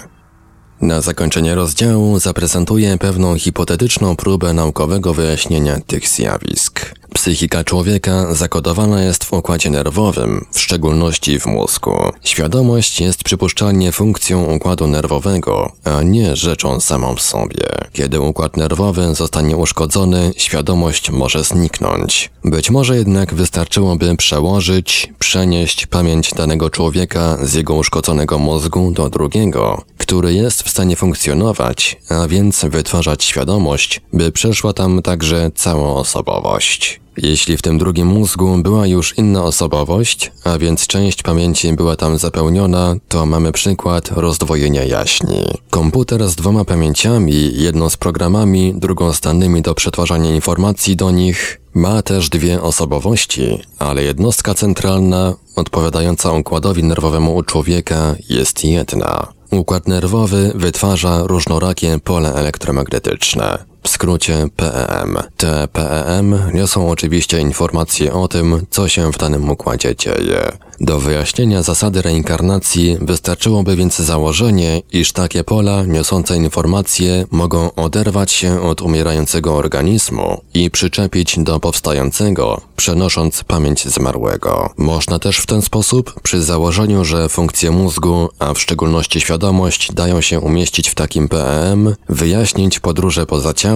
Na 0.80 1.00
zakończenie 1.00 1.54
rozdziału 1.54 2.18
zaprezentuję 2.18 2.98
pewną 2.98 3.38
hipotetyczną 3.38 4.16
próbę 4.16 4.52
naukowego 4.52 5.14
wyjaśnienia 5.14 5.80
tych 5.86 6.08
zjawisk. 6.08 6.94
Psychika 7.14 7.64
człowieka 7.64 8.34
zakodowana 8.34 9.02
jest 9.02 9.24
w 9.24 9.32
układzie 9.32 9.70
nerwowym, 9.70 10.46
w 10.52 10.60
szczególności 10.60 11.40
w 11.40 11.46
mózgu. 11.46 11.96
Świadomość 12.24 13.00
jest 13.00 13.24
przypuszczalnie 13.24 13.92
funkcją 13.92 14.54
układu 14.54 14.86
nerwowego, 14.86 15.72
a 15.84 16.02
nie 16.02 16.36
rzeczą 16.36 16.80
samą 16.80 17.14
w 17.14 17.22
sobie. 17.22 17.66
Kiedy 17.92 18.20
układ 18.20 18.56
nerwowy 18.56 19.14
zostanie 19.14 19.56
uszkodzony, 19.56 20.32
świadomość 20.36 21.10
może 21.10 21.44
zniknąć. 21.44 22.30
Być 22.44 22.70
może 22.70 22.96
jednak 22.96 23.34
wystarczyłoby 23.34 24.16
przełożyć, 24.16 25.12
przenieść 25.18 25.86
pamięć 25.86 26.34
danego 26.34 26.70
człowieka 26.70 27.38
z 27.42 27.54
jego 27.54 27.74
uszkodzonego 27.74 28.38
mózgu 28.38 28.90
do 28.90 29.10
drugiego, 29.10 29.82
który 30.08 30.34
jest 30.34 30.62
w 30.62 30.70
stanie 30.70 30.96
funkcjonować, 30.96 31.96
a 32.08 32.28
więc 32.28 32.64
wytwarzać 32.64 33.24
świadomość, 33.24 34.00
by 34.12 34.32
przeszła 34.32 34.72
tam 34.72 35.02
także 35.02 35.50
cała 35.54 35.94
osobowość. 35.94 37.00
Jeśli 37.16 37.56
w 37.56 37.62
tym 37.62 37.78
drugim 37.78 38.08
mózgu 38.08 38.58
była 38.58 38.86
już 38.86 39.18
inna 39.18 39.44
osobowość, 39.44 40.32
a 40.44 40.58
więc 40.58 40.86
część 40.86 41.22
pamięci 41.22 41.72
była 41.72 41.96
tam 41.96 42.18
zapełniona, 42.18 42.96
to 43.08 43.26
mamy 43.26 43.52
przykład 43.52 44.10
rozdwojenia 44.10 44.84
jaźni. 44.84 45.44
Komputer 45.70 46.28
z 46.28 46.36
dwoma 46.36 46.64
pamięciami, 46.64 47.50
jedną 47.52 47.90
z 47.90 47.96
programami, 47.96 48.74
drugą 48.76 49.12
z 49.12 49.20
danymi 49.20 49.62
do 49.62 49.74
przetwarzania 49.74 50.34
informacji 50.34 50.96
do 50.96 51.10
nich, 51.10 51.60
ma 51.74 52.02
też 52.02 52.28
dwie 52.28 52.62
osobowości, 52.62 53.58
ale 53.78 54.02
jednostka 54.02 54.54
centralna, 54.54 55.34
odpowiadająca 55.56 56.32
układowi 56.32 56.84
nerwowemu 56.84 57.36
u 57.36 57.42
człowieka, 57.42 58.14
jest 58.28 58.64
jedna. 58.64 59.37
Układ 59.50 59.88
nerwowy 59.88 60.52
wytwarza 60.54 61.22
różnorakie 61.22 61.98
pole 62.04 62.34
elektromagnetyczne. 62.34 63.58
W 63.82 63.88
skrócie 63.88 64.46
PEM. 64.56 65.18
Te 65.36 65.68
PEM 65.68 66.38
niosą 66.54 66.90
oczywiście 66.90 67.40
informacje 67.40 68.12
o 68.12 68.28
tym, 68.28 68.66
co 68.70 68.88
się 68.88 69.12
w 69.12 69.18
danym 69.18 69.50
układzie 69.50 69.96
dzieje. 69.96 70.52
Do 70.80 71.00
wyjaśnienia 71.00 71.62
zasady 71.62 72.02
reinkarnacji 72.02 72.96
wystarczyłoby 73.00 73.76
więc 73.76 73.96
założenie, 73.96 74.82
iż 74.92 75.12
takie 75.12 75.44
pola 75.44 75.84
niosące 75.84 76.36
informacje 76.36 77.26
mogą 77.30 77.74
oderwać 77.74 78.32
się 78.32 78.62
od 78.62 78.82
umierającego 78.82 79.56
organizmu 79.56 80.40
i 80.54 80.70
przyczepić 80.70 81.38
do 81.38 81.60
powstającego, 81.60 82.60
przenosząc 82.76 83.44
pamięć 83.44 83.88
zmarłego. 83.88 84.70
Można 84.76 85.18
też 85.18 85.38
w 85.38 85.46
ten 85.46 85.62
sposób, 85.62 86.20
przy 86.22 86.42
założeniu, 86.42 87.04
że 87.04 87.28
funkcje 87.28 87.70
mózgu, 87.70 88.28
a 88.38 88.54
w 88.54 88.60
szczególności 88.60 89.20
świadomość, 89.20 89.92
dają 89.92 90.20
się 90.20 90.40
umieścić 90.40 90.88
w 90.88 90.94
takim 90.94 91.28
PEM, 91.28 91.94
wyjaśnić 92.08 92.80
podróże 92.80 93.26
poza 93.26 93.54
ciałem, 93.54 93.67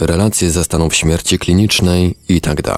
relacje 0.00 0.50
ze 0.50 0.64
stanów 0.64 0.94
śmierci 0.94 1.38
klinicznej 1.38 2.14
itd. 2.28 2.76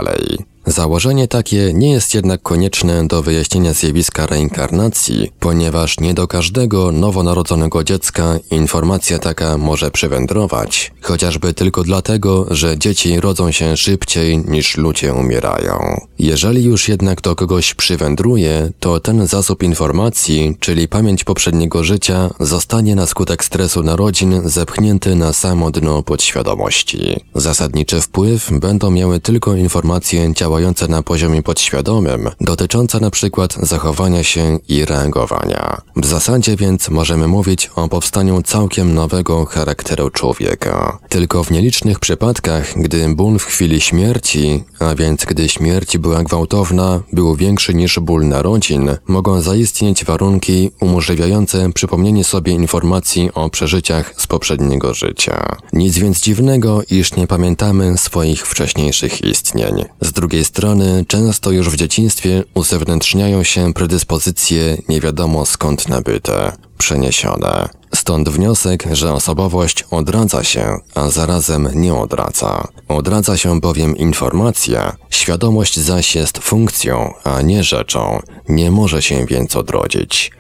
Założenie 0.68 1.28
takie 1.28 1.72
nie 1.74 1.90
jest 1.90 2.14
jednak 2.14 2.42
konieczne 2.42 3.07
do 3.07 3.22
wyjaśnienia 3.22 3.72
zjawiska 3.72 4.26
reinkarnacji, 4.26 5.33
ponieważ 5.40 6.00
nie 6.00 6.14
do 6.14 6.26
każdego 6.26 6.92
nowonarodzonego 6.92 7.85
dziecka 7.85 8.38
informacja 8.50 9.18
taka 9.18 9.59
może 9.59 9.90
przywędrować, 9.90 10.92
chociażby 11.02 11.54
tylko 11.54 11.83
dlatego, 11.83 12.46
że 12.50 12.78
dzieci 12.78 13.20
rodzą 13.20 13.52
się 13.52 13.76
szybciej 13.76 14.38
niż 14.38 14.76
ludzie 14.76 15.14
umierają. 15.14 16.00
Jeżeli 16.18 16.64
już 16.64 16.88
jednak 16.88 17.20
do 17.20 17.37
kogoś 17.37 17.74
przywędruje, 17.74 18.70
to 18.81 19.00
ten 19.00 19.26
zasób 19.26 19.62
informacji, 19.62 20.57
czyli 20.61 20.88
pamięć 20.88 21.24
poprzedniego 21.24 21.85
życia, 21.85 22.31
zostanie 22.40 22.94
na 22.94 23.07
skutek 23.07 23.44
stresu 23.44 23.83
narodzin 23.83 24.40
zepchnięty 24.44 25.14
na 25.16 25.33
samo 25.33 25.70
dno 25.70 26.02
podświadomości. 26.02 27.20
Zasadniczy 27.35 28.00
wpływ 28.00 28.50
będą 28.61 28.90
miały 28.90 29.20
tylko 29.20 29.54
informacje 29.54 30.35
działające 30.35 30.57
na 30.88 31.02
poziomie 31.02 31.42
podświadomym, 31.42 32.30
dotyczące 32.40 33.00
na 33.00 33.10
przykład 33.10 33.56
zachowania 33.62 34.22
się 34.22 34.58
i 34.68 34.84
reagowania. 34.84 35.80
W 35.96 36.06
zasadzie 36.06 36.56
więc 36.56 36.88
możemy 36.88 37.28
mówić 37.28 37.70
o 37.76 37.88
powstaniu 37.88 38.42
całkiem 38.42 38.94
nowego 38.94 39.44
charakteru 39.44 40.10
człowieka. 40.10 40.98
Tylko 41.08 41.44
w 41.44 41.50
nielicznych 41.50 42.00
przypadkach, 42.00 42.72
gdy 42.76 43.14
ból 43.14 43.38
w 43.38 43.44
chwili 43.44 43.80
śmierci, 43.80 44.64
a 44.78 44.94
więc 44.94 45.24
gdy 45.24 45.48
śmierć 45.48 45.98
była 45.98 46.22
gwałtowna, 46.22 47.00
był 47.12 47.36
większy 47.36 47.74
niż 47.74 47.98
ból 47.98 48.28
narodzin, 48.28 48.90
mogą 49.06 49.40
zaistnieć 49.40 50.04
warunki 50.04 50.70
umożliwiające 50.80 51.72
przypomnienie 51.72 52.24
sobie 52.24 52.52
informacji 52.52 53.30
o 53.34 53.50
przeżyciach 53.50 54.14
z 54.16 54.26
poprzedniego 54.26 54.94
życia. 54.94 55.56
Nic 55.72 55.98
więc 55.98 56.20
dziwnego, 56.20 56.82
iż 56.90 57.16
nie 57.16 57.26
pamiętamy 57.26 57.98
swoich 57.98 58.46
wcześniejszych 58.46 59.24
istnień. 59.24 59.84
Z 60.00 60.12
drugiej 60.12 60.44
strony 60.48 61.04
często 61.08 61.50
już 61.50 61.70
w 61.70 61.76
dzieciństwie 61.76 62.44
uzewnętrzniają 62.54 63.42
się 63.42 63.72
predyspozycje 63.74 64.82
nie 64.88 65.00
wiadomo 65.00 65.46
skąd 65.46 65.88
nabyte, 65.88 66.52
przeniesione. 66.78 67.68
Stąd 67.94 68.28
wniosek, 68.28 68.84
że 68.92 69.12
osobowość 69.12 69.84
odradza 69.90 70.44
się, 70.44 70.78
a 70.94 71.08
zarazem 71.08 71.68
nie 71.74 71.94
odradza. 71.94 72.68
Odradza 72.88 73.37
się 73.37 73.61
bowiem 73.61 73.96
informacja, 73.96 74.96
świadomość 75.11 75.80
zaś 75.80 76.14
jest 76.14 76.38
funkcją, 76.38 77.12
a 77.24 77.42
nie 77.42 77.64
rzeczą, 77.64 78.20
nie 78.48 78.70
może 78.70 79.02
się 79.02 79.26
więc 79.26 79.56
odrodzić. 79.56 80.30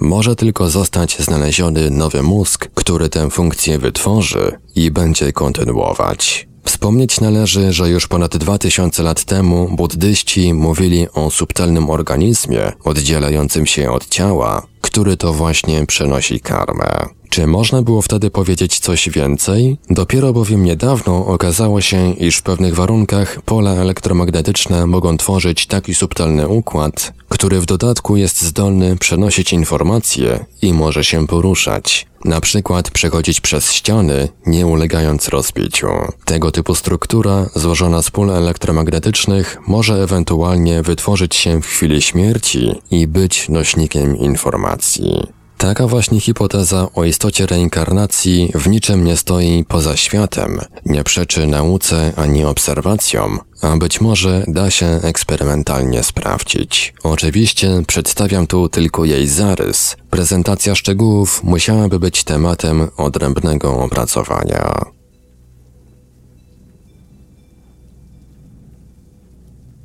Może 0.00 0.36
tylko 0.36 0.70
zostać 0.70 1.18
znaleziony 1.18 1.90
nowy 1.90 2.22
mózg, 2.22 2.68
który 2.74 3.08
tę 3.08 3.30
funkcję 3.30 3.78
wytworzy 3.78 4.58
i 4.74 4.90
będzie 4.90 5.32
kontynuować. 5.32 6.45
Wspomnieć 6.66 7.20
należy, 7.20 7.72
że 7.72 7.88
już 7.88 8.06
ponad 8.08 8.36
2000 8.36 9.02
lat 9.02 9.24
temu 9.24 9.68
buddyści 9.76 10.54
mówili 10.54 11.06
o 11.14 11.30
subtelnym 11.30 11.90
organizmie 11.90 12.72
oddzielającym 12.84 13.66
się 13.66 13.90
od 13.90 14.08
ciała, 14.08 14.66
który 14.80 15.16
to 15.16 15.32
właśnie 15.32 15.86
przenosi 15.86 16.40
karmę. 16.40 16.86
Czy 17.30 17.46
można 17.46 17.82
było 17.82 18.02
wtedy 18.02 18.30
powiedzieć 18.30 18.78
coś 18.78 19.08
więcej? 19.08 19.76
Dopiero 19.90 20.32
bowiem 20.32 20.64
niedawno 20.64 21.26
okazało 21.26 21.80
się, 21.80 22.12
iż 22.12 22.36
w 22.36 22.42
pewnych 22.42 22.74
warunkach 22.74 23.42
pola 23.44 23.70
elektromagnetyczne 23.70 24.86
mogą 24.86 25.16
tworzyć 25.16 25.66
taki 25.66 25.94
subtelny 25.94 26.48
układ, 26.48 27.12
który 27.28 27.60
w 27.60 27.66
dodatku 27.66 28.16
jest 28.16 28.42
zdolny 28.42 28.96
przenosić 28.96 29.52
informacje 29.52 30.44
i 30.62 30.72
może 30.72 31.04
się 31.04 31.26
poruszać. 31.26 32.06
Na 32.24 32.40
przykład 32.40 32.90
przechodzić 32.90 33.40
przez 33.40 33.72
ściany, 33.72 34.28
nie 34.46 34.66
ulegając 34.66 35.28
rozbiciu. 35.28 35.88
Tego 36.24 36.50
typu 36.50 36.74
struktura, 36.74 37.46
złożona 37.54 38.02
z 38.02 38.10
pól 38.10 38.30
elektromagnetycznych, 38.30 39.58
może 39.66 40.02
ewentualnie 40.02 40.82
wytworzyć 40.82 41.36
się 41.36 41.62
w 41.62 41.66
chwili 41.66 42.02
śmierci 42.02 42.74
i 42.90 43.06
być 43.06 43.48
nośnikiem 43.48 44.16
informacji. 44.16 45.35
Taka 45.58 45.86
właśnie 45.86 46.20
hipoteza 46.20 46.88
o 46.94 47.04
istocie 47.04 47.46
reinkarnacji 47.46 48.50
w 48.54 48.68
niczym 48.68 49.04
nie 49.04 49.16
stoi 49.16 49.64
poza 49.68 49.96
światem, 49.96 50.60
nie 50.86 51.04
przeczy 51.04 51.46
nauce 51.46 52.12
ani 52.16 52.44
obserwacjom, 52.44 53.40
a 53.62 53.76
być 53.76 54.00
może 54.00 54.44
da 54.48 54.70
się 54.70 54.86
eksperymentalnie 54.86 56.02
sprawdzić. 56.02 56.94
Oczywiście 57.02 57.82
przedstawiam 57.86 58.46
tu 58.46 58.68
tylko 58.68 59.04
jej 59.04 59.28
zarys. 59.28 59.96
Prezentacja 60.10 60.74
szczegółów 60.74 61.42
musiałaby 61.42 61.98
być 61.98 62.24
tematem 62.24 62.88
odrębnego 62.96 63.78
opracowania. 63.78 64.84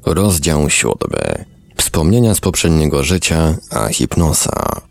Rozdział 0.06 0.70
siódmy. 0.70 1.46
Wspomnienia 1.78 2.36
z 2.36 2.40
poprzedniego 2.40 3.04
życia, 3.04 3.58
a 3.70 3.88
hipnoza. 3.88 4.91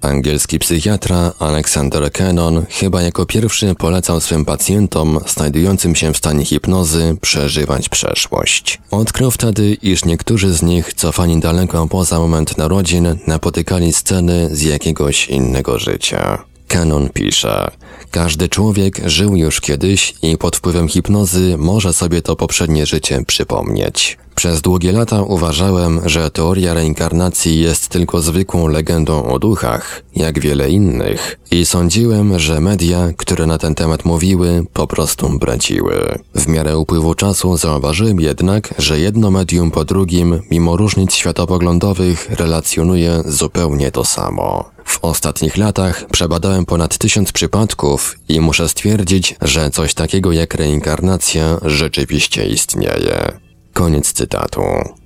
Angielski 0.00 0.58
psychiatra 0.58 1.32
Alexander 1.38 2.12
Cannon 2.12 2.66
chyba 2.70 3.02
jako 3.02 3.26
pierwszy 3.26 3.74
polecał 3.74 4.20
swym 4.20 4.44
pacjentom 4.44 5.20
znajdującym 5.26 5.94
się 5.94 6.12
w 6.12 6.16
stanie 6.16 6.44
hipnozy 6.44 7.16
przeżywać 7.20 7.88
przeszłość. 7.88 8.78
Odkrył 8.90 9.30
wtedy, 9.30 9.76
iż 9.82 10.04
niektórzy 10.04 10.52
z 10.52 10.62
nich 10.62 10.94
cofani 10.94 11.40
daleko 11.40 11.88
poza 11.88 12.18
moment 12.18 12.58
narodzin 12.58 13.18
napotykali 13.26 13.92
sceny 13.92 14.48
z 14.52 14.62
jakiegoś 14.62 15.28
innego 15.28 15.78
życia. 15.78 16.44
Canon 16.68 17.08
pisze, 17.08 17.70
każdy 18.10 18.48
człowiek 18.48 19.00
żył 19.06 19.36
już 19.36 19.60
kiedyś 19.60 20.14
i 20.22 20.38
pod 20.38 20.56
wpływem 20.56 20.88
hipnozy 20.88 21.56
może 21.58 21.92
sobie 21.92 22.22
to 22.22 22.36
poprzednie 22.36 22.86
życie 22.86 23.24
przypomnieć. 23.26 24.18
Przez 24.34 24.60
długie 24.60 24.92
lata 24.92 25.22
uważałem, 25.22 26.00
że 26.06 26.30
teoria 26.30 26.74
reinkarnacji 26.74 27.60
jest 27.60 27.88
tylko 27.88 28.20
zwykłą 28.20 28.68
legendą 28.68 29.24
o 29.24 29.38
duchach, 29.38 30.02
jak 30.16 30.40
wiele 30.40 30.70
innych, 30.70 31.38
i 31.50 31.66
sądziłem, 31.66 32.38
że 32.38 32.60
media, 32.60 33.08
które 33.16 33.46
na 33.46 33.58
ten 33.58 33.74
temat 33.74 34.04
mówiły, 34.04 34.64
po 34.72 34.86
prostu 34.86 35.38
braciły. 35.38 36.18
W 36.34 36.48
miarę 36.48 36.78
upływu 36.78 37.14
czasu 37.14 37.56
zauważyłem 37.56 38.20
jednak, 38.20 38.74
że 38.78 39.00
jedno 39.00 39.30
medium 39.30 39.70
po 39.70 39.84
drugim, 39.84 40.42
mimo 40.50 40.76
różnic 40.76 41.14
światopoglądowych, 41.14 42.30
relacjonuje 42.30 43.22
zupełnie 43.26 43.90
to 43.90 44.04
samo. 44.04 44.70
W 44.84 44.98
ostatnich 45.02 45.56
latach 45.56 46.06
przebadałem 46.12 46.66
ponad 46.66 46.98
tysiąc 46.98 47.32
przypadków 47.32 48.18
i 48.28 48.40
muszę 48.40 48.68
stwierdzić, 48.68 49.36
że 49.42 49.70
coś 49.70 49.94
takiego 49.94 50.32
jak 50.32 50.54
reinkarnacja 50.54 51.58
rzeczywiście 51.62 52.48
istnieje. 52.48 53.49
Koniec 53.74 54.12
cytatu. 54.12 54.62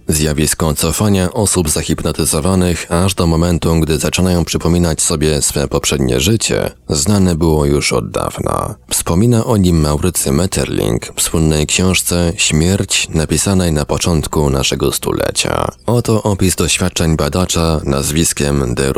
Zjawisko 0.09 0.75
cofania 0.75 1.33
osób 1.33 1.71
zahipnotyzowanych 1.71 2.93
aż 2.93 3.15
do 3.15 3.27
momentu, 3.27 3.81
gdy 3.81 3.99
zaczynają 3.99 4.45
przypominać 4.45 5.03
sobie 5.03 5.43
swe 5.43 5.69
poprzednie 5.69 6.21
życie, 6.21 6.71
znane 6.89 7.35
było 7.35 7.67
już 7.67 7.93
od 7.93 8.11
dawna. 8.11 8.75
Wspomina 8.91 9.45
o 9.45 9.57
nim 9.57 9.81
Maurycy 9.81 10.33
Metterling 10.33 11.13
w 11.17 11.23
słynnej 11.23 11.67
książce 11.67 12.33
Śmierć 12.37 13.09
napisanej 13.09 13.73
na 13.73 13.85
początku 13.85 14.51
naszego 14.51 14.93
stulecia. 14.93 15.69
Oto 15.87 16.23
opis 16.23 16.57
doświadczeń 16.57 17.17
badacza 17.17 17.81
nazwiskiem 17.85 18.75
de. 18.75 18.93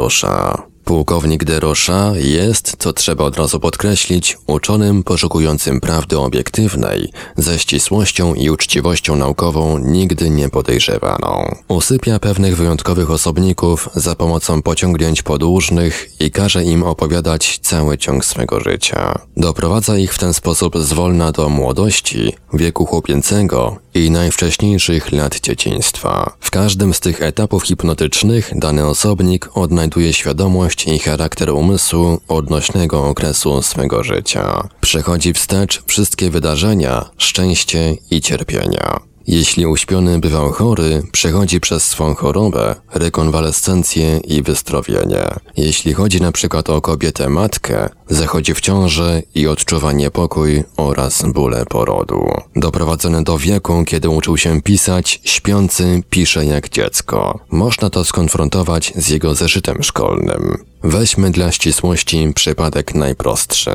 Pułkownik 0.86 1.44
de 1.44 1.60
Rocha 1.60 2.12
jest, 2.16 2.76
co 2.78 2.92
trzeba 2.92 3.24
od 3.24 3.36
razu 3.36 3.60
podkreślić, 3.60 4.38
uczonym 4.46 5.02
poszukującym 5.02 5.80
prawdy 5.80 6.18
obiektywnej, 6.18 7.12
ze 7.36 7.58
ścisłością 7.58 8.34
i 8.34 8.50
uczciwością 8.50 9.16
naukową 9.16 9.78
nigdy 9.78 10.30
nie 10.30 10.48
podejrzewaną. 10.48 11.54
Usypia 11.68 12.18
pewnych 12.18 12.56
wyjątkowych 12.56 13.10
osobników 13.10 13.88
za 13.94 14.14
pomocą 14.14 14.62
pociągnięć 14.62 15.22
podłużnych 15.22 16.20
i 16.20 16.30
każe 16.30 16.64
im 16.64 16.82
opowiadać 16.82 17.58
cały 17.62 17.98
ciąg 17.98 18.24
swego 18.24 18.60
życia. 18.60 19.18
Doprowadza 19.36 19.98
ich 19.98 20.14
w 20.14 20.18
ten 20.18 20.34
sposób 20.34 20.78
zwolna 20.78 21.32
do 21.32 21.48
młodości, 21.48 22.32
wieku 22.52 22.86
chłopięcego 22.86 23.76
i 23.96 24.10
najwcześniejszych 24.10 25.12
lat 25.12 25.40
dzieciństwa. 25.40 26.32
W 26.40 26.50
każdym 26.50 26.94
z 26.94 27.00
tych 27.00 27.22
etapów 27.22 27.64
hipnotycznych 27.64 28.50
dany 28.54 28.86
osobnik 28.86 29.48
odnajduje 29.54 30.12
świadomość 30.12 30.88
i 30.88 30.98
charakter 30.98 31.50
umysłu 31.50 32.20
odnośnego 32.28 33.04
okresu 33.04 33.62
swego 33.62 34.04
życia. 34.04 34.68
Przechodzi 34.80 35.32
wstecz 35.32 35.82
wszystkie 35.86 36.30
wydarzenia, 36.30 37.10
szczęście 37.18 37.96
i 38.10 38.20
cierpienia. 38.20 39.00
Jeśli 39.26 39.66
uśpiony 39.66 40.18
bywał 40.18 40.52
chory, 40.52 41.02
przechodzi 41.12 41.60
przez 41.60 41.86
swą 41.86 42.14
chorobę, 42.14 42.74
rekonwalescencję 42.94 44.18
i 44.18 44.42
wyzdrowienie. 44.42 45.24
Jeśli 45.56 45.92
chodzi 45.92 46.20
na 46.20 46.32
przykład 46.32 46.70
o 46.70 46.80
kobietę 46.80 47.28
matkę, 47.28 47.88
zachodzi 48.08 48.54
w 48.54 48.60
ciążę 48.60 49.22
i 49.34 49.46
odczuwa 49.46 49.92
niepokój 49.92 50.64
oraz 50.76 51.22
bóle 51.22 51.64
porodu. 51.66 52.26
Doprowadzony 52.56 53.24
do 53.24 53.38
wieku, 53.38 53.84
kiedy 53.86 54.08
uczył 54.08 54.36
się 54.36 54.62
pisać, 54.62 55.20
śpiący 55.24 56.02
pisze 56.10 56.46
jak 56.46 56.68
dziecko. 56.68 57.40
Można 57.50 57.90
to 57.90 58.04
skonfrontować 58.04 58.92
z 58.96 59.08
jego 59.08 59.34
zeszytem 59.34 59.82
szkolnym. 59.82 60.64
Weźmy 60.82 61.30
dla 61.30 61.52
ścisłości 61.52 62.32
przypadek 62.34 62.94
najprostszy. 62.94 63.70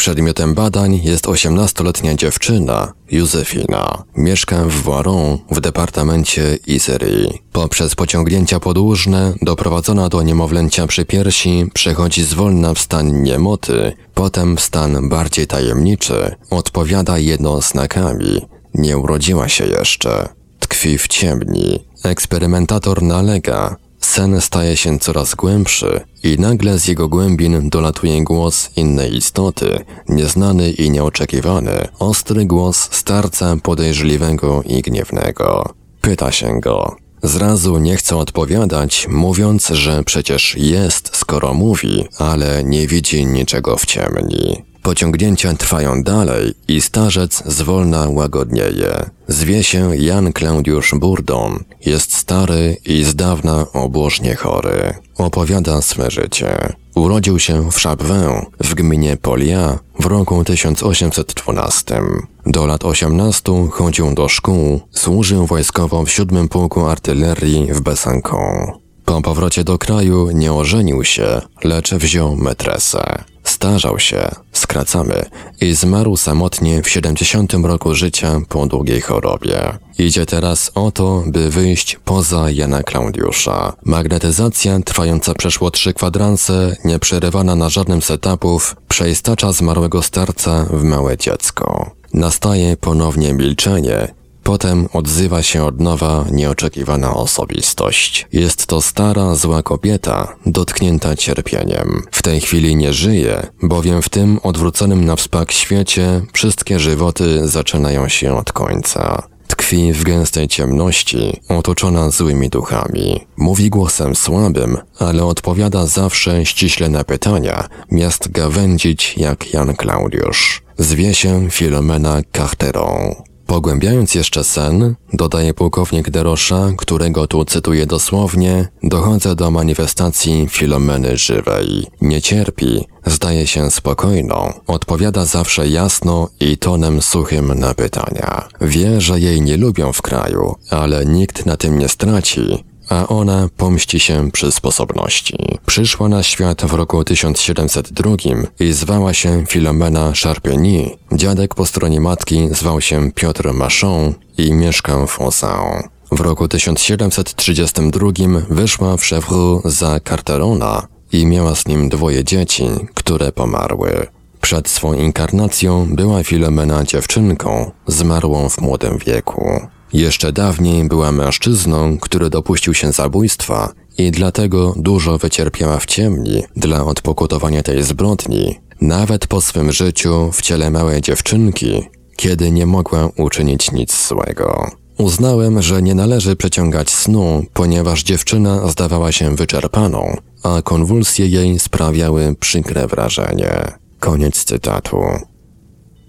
Przedmiotem 0.00 0.54
badań 0.54 1.00
jest 1.04 1.26
18-letnia 1.26 2.14
dziewczyna, 2.14 2.92
Józefina. 3.10 4.04
Mieszka 4.16 4.64
w 4.64 4.72
Voiron 4.72 5.38
w 5.50 5.60
departamencie 5.60 6.58
Isery. 6.66 7.28
Poprzez 7.52 7.94
pociągnięcia 7.94 8.60
podłużne, 8.60 9.32
doprowadzona 9.42 10.08
do 10.08 10.22
niemowlęcia 10.22 10.86
przy 10.86 11.04
piersi, 11.04 11.66
przechodzi 11.74 12.24
zwolna 12.24 12.74
w 12.74 12.78
stan 12.78 13.22
niemoty, 13.22 13.92
potem 14.14 14.56
w 14.56 14.60
stan 14.60 15.08
bardziej 15.08 15.46
tajemniczy, 15.46 16.34
odpowiada 16.50 17.18
jednoznakami. 17.18 18.46
Nie 18.74 18.98
urodziła 18.98 19.48
się 19.48 19.64
jeszcze. 19.64 20.28
Tkwi 20.60 20.98
w 20.98 21.08
ciemni. 21.08 21.84
Eksperymentator 22.04 23.02
nalega, 23.02 23.76
Sen 24.10 24.40
staje 24.40 24.76
się 24.76 24.98
coraz 24.98 25.34
głębszy 25.34 26.00
i 26.22 26.36
nagle 26.38 26.78
z 26.78 26.88
jego 26.88 27.08
głębin 27.08 27.68
dolatuje 27.70 28.24
głos 28.24 28.70
innej 28.76 29.16
istoty, 29.16 29.84
nieznany 30.08 30.70
i 30.70 30.90
nieoczekiwany, 30.90 31.88
ostry 31.98 32.44
głos 32.44 32.88
starca 32.92 33.56
podejrzliwego 33.62 34.62
i 34.62 34.82
gniewnego. 34.82 35.74
Pyta 36.00 36.32
się 36.32 36.60
go. 36.60 36.96
Zrazu 37.22 37.78
nie 37.78 37.96
chce 37.96 38.16
odpowiadać, 38.16 39.06
mówiąc, 39.08 39.68
że 39.68 40.04
przecież 40.04 40.56
jest, 40.56 41.16
skoro 41.16 41.54
mówi, 41.54 42.04
ale 42.18 42.64
nie 42.64 42.86
widzi 42.86 43.26
niczego 43.26 43.76
w 43.76 43.86
ciemni. 43.86 44.69
Pociągnięcia 44.82 45.54
trwają 45.54 46.02
dalej 46.02 46.54
i 46.68 46.80
starzec 46.80 47.42
zwolna 47.46 48.08
łagodnieje. 48.08 49.10
Zwie 49.28 49.64
się 49.64 49.96
Jan 49.96 50.32
Klaudiusz 50.32 50.94
Burdon. 50.94 51.64
Jest 51.86 52.16
stary 52.16 52.76
i 52.84 53.04
z 53.04 53.14
dawna 53.14 53.66
obłożnie 53.72 54.34
chory. 54.34 54.94
Opowiada 55.18 55.82
swe 55.82 56.10
życie. 56.10 56.72
Urodził 56.94 57.38
się 57.38 57.70
w 57.70 57.76
Chapvin 57.76 58.46
w 58.60 58.74
gminie 58.74 59.16
Polia 59.16 59.78
w 60.00 60.06
roku 60.06 60.44
1812. 60.44 62.00
Do 62.46 62.66
lat 62.66 62.84
18 62.84 63.52
chodził 63.70 64.14
do 64.14 64.28
szkół, 64.28 64.80
służył 64.90 65.46
wojskowo 65.46 66.04
w 66.04 66.10
siódmym 66.10 66.48
pułku 66.48 66.86
artylerii 66.86 67.72
w 67.72 67.80
Besançon. 67.80 68.72
Po 69.04 69.22
powrocie 69.22 69.64
do 69.64 69.78
kraju 69.78 70.30
nie 70.30 70.52
ożenił 70.52 71.04
się, 71.04 71.40
lecz 71.64 71.94
wziął 71.94 72.36
metresę. 72.36 73.24
Starzał 73.60 73.98
się, 73.98 74.28
skracamy, 74.52 75.24
i 75.60 75.74
zmarł 75.74 76.16
samotnie 76.16 76.82
w 76.82 76.88
70 76.88 77.52
roku 77.52 77.94
życia 77.94 78.40
po 78.48 78.66
długiej 78.66 79.00
chorobie. 79.00 79.78
Idzie 79.98 80.26
teraz 80.26 80.70
o 80.74 80.90
to, 80.90 81.24
by 81.26 81.50
wyjść 81.50 81.98
poza 82.04 82.50
Jana 82.50 82.82
Klaudiusza. 82.82 83.72
Magnetyzacja 83.84 84.80
trwająca 84.84 85.34
przeszło 85.34 85.70
trzy 85.70 85.94
kwadranse, 85.94 86.76
nieprzerywana 86.84 87.56
na 87.56 87.68
żadnym 87.68 88.02
z 88.02 88.10
etapów, 88.10 88.76
przeistacza 88.88 89.52
zmarłego 89.52 90.02
starca 90.02 90.66
w 90.70 90.82
małe 90.82 91.16
dziecko. 91.16 91.90
Nastaje 92.14 92.76
ponownie 92.76 93.34
milczenie, 93.34 94.14
Potem 94.50 94.88
odzywa 94.92 95.42
się 95.42 95.64
od 95.64 95.80
nowa 95.80 96.24
nieoczekiwana 96.32 97.14
osobistość. 97.14 98.26
Jest 98.32 98.66
to 98.66 98.82
stara, 98.82 99.34
zła 99.34 99.62
kobieta, 99.62 100.36
dotknięta 100.46 101.16
cierpieniem. 101.16 102.02
W 102.10 102.22
tej 102.22 102.40
chwili 102.40 102.76
nie 102.76 102.92
żyje, 102.92 103.46
bowiem 103.62 104.02
w 104.02 104.08
tym 104.08 104.38
odwróconym 104.42 105.04
na 105.04 105.16
wspak 105.16 105.52
świecie 105.52 106.20
wszystkie 106.32 106.80
żywoty 106.80 107.48
zaczynają 107.48 108.08
się 108.08 108.36
od 108.36 108.52
końca. 108.52 109.22
Tkwi 109.46 109.92
w 109.92 110.04
gęstej 110.04 110.48
ciemności, 110.48 111.40
otoczona 111.48 112.10
złymi 112.10 112.48
duchami. 112.48 113.26
Mówi 113.36 113.70
głosem 113.70 114.16
słabym, 114.16 114.78
ale 114.98 115.24
odpowiada 115.24 115.86
zawsze 115.86 116.46
ściśle 116.46 116.88
na 116.88 117.04
pytania, 117.04 117.68
miast 117.90 118.30
gawędzić 118.30 119.14
jak 119.16 119.54
Jan 119.54 119.76
Klaudiusz. 119.76 120.62
Zwie 120.78 121.14
się 121.14 121.50
Filomena 121.50 122.20
Carterą. 122.36 123.14
Pogłębiając 123.50 124.14
jeszcze 124.14 124.44
sen, 124.44 124.94
dodaje 125.12 125.54
pułkownik 125.54 126.10
Derosza, 126.10 126.72
którego 126.76 127.26
tu 127.26 127.44
cytuję 127.44 127.86
dosłownie, 127.86 128.68
dochodzę 128.82 129.34
do 129.34 129.50
manifestacji 129.50 130.48
Filomeny 130.48 131.16
żywej. 131.16 131.86
Nie 132.00 132.22
cierpi, 132.22 132.84
zdaje 133.06 133.46
się 133.46 133.70
spokojną, 133.70 134.52
odpowiada 134.66 135.24
zawsze 135.24 135.68
jasno 135.68 136.28
i 136.40 136.58
tonem 136.58 137.02
suchym 137.02 137.58
na 137.58 137.74
pytania. 137.74 138.48
Wie, 138.60 139.00
że 139.00 139.20
jej 139.20 139.42
nie 139.42 139.56
lubią 139.56 139.92
w 139.92 140.02
kraju, 140.02 140.54
ale 140.70 141.06
nikt 141.06 141.46
na 141.46 141.56
tym 141.56 141.78
nie 141.78 141.88
straci, 141.88 142.64
a 142.90 143.08
ona 143.08 143.48
pomści 143.56 144.00
się 144.00 144.30
przy 144.30 144.52
sposobności. 144.52 145.58
Przyszła 145.66 146.08
na 146.08 146.22
świat 146.22 146.64
w 146.64 146.72
roku 146.72 147.04
1702 147.04 148.16
i 148.60 148.72
zwała 148.72 149.14
się 149.14 149.44
Filomena 149.48 150.12
Charpeny. 150.22 150.90
Dziadek 151.12 151.54
po 151.54 151.66
stronie 151.66 152.00
matki 152.00 152.48
zwał 152.50 152.80
się 152.80 153.12
Piotr 153.12 153.52
Machon 153.52 154.14
i 154.38 154.52
mieszkał 154.52 155.06
w 155.06 155.20
Ossan. 155.20 155.82
W 156.12 156.20
roku 156.20 156.48
1732 156.48 158.08
wyszła 158.50 158.96
w 158.96 159.02
Chevroux 159.02 159.68
za 159.68 160.00
Carterona 160.08 160.86
i 161.12 161.26
miała 161.26 161.54
z 161.54 161.66
nim 161.66 161.88
dwoje 161.88 162.24
dzieci, 162.24 162.64
które 162.94 163.32
pomarły. 163.32 164.06
Przed 164.40 164.68
swą 164.68 164.94
inkarnacją 164.94 165.86
była 165.90 166.22
Filomena 166.22 166.84
dziewczynką, 166.84 167.70
zmarłą 167.86 168.48
w 168.48 168.60
młodym 168.60 168.98
wieku. 168.98 169.60
Jeszcze 169.92 170.32
dawniej 170.32 170.88
była 170.88 171.12
mężczyzną, 171.12 171.98
który 171.98 172.30
dopuścił 172.30 172.74
się 172.74 172.92
zabójstwa 172.92 173.72
i 173.98 174.10
dlatego 174.10 174.74
dużo 174.76 175.18
wycierpiała 175.18 175.78
w 175.78 175.86
ciemni 175.86 176.42
dla 176.56 176.84
odpokutowania 176.84 177.62
tej 177.62 177.82
zbrodni, 177.82 178.60
nawet 178.80 179.26
po 179.26 179.40
swym 179.40 179.72
życiu 179.72 180.30
w 180.32 180.42
ciele 180.42 180.70
małej 180.70 181.00
dziewczynki, 181.00 181.82
kiedy 182.16 182.50
nie 182.50 182.66
mogła 182.66 183.08
uczynić 183.16 183.72
nic 183.72 184.08
złego. 184.08 184.70
Uznałem, 184.98 185.62
że 185.62 185.82
nie 185.82 185.94
należy 185.94 186.36
przeciągać 186.36 186.90
snu, 186.90 187.44
ponieważ 187.52 188.02
dziewczyna 188.02 188.68
zdawała 188.68 189.12
się 189.12 189.36
wyczerpaną, 189.36 190.16
a 190.42 190.62
konwulsje 190.62 191.26
jej 191.26 191.58
sprawiały 191.58 192.34
przykre 192.40 192.86
wrażenie. 192.86 193.72
Koniec 194.00 194.44
cytatu. 194.44 195.00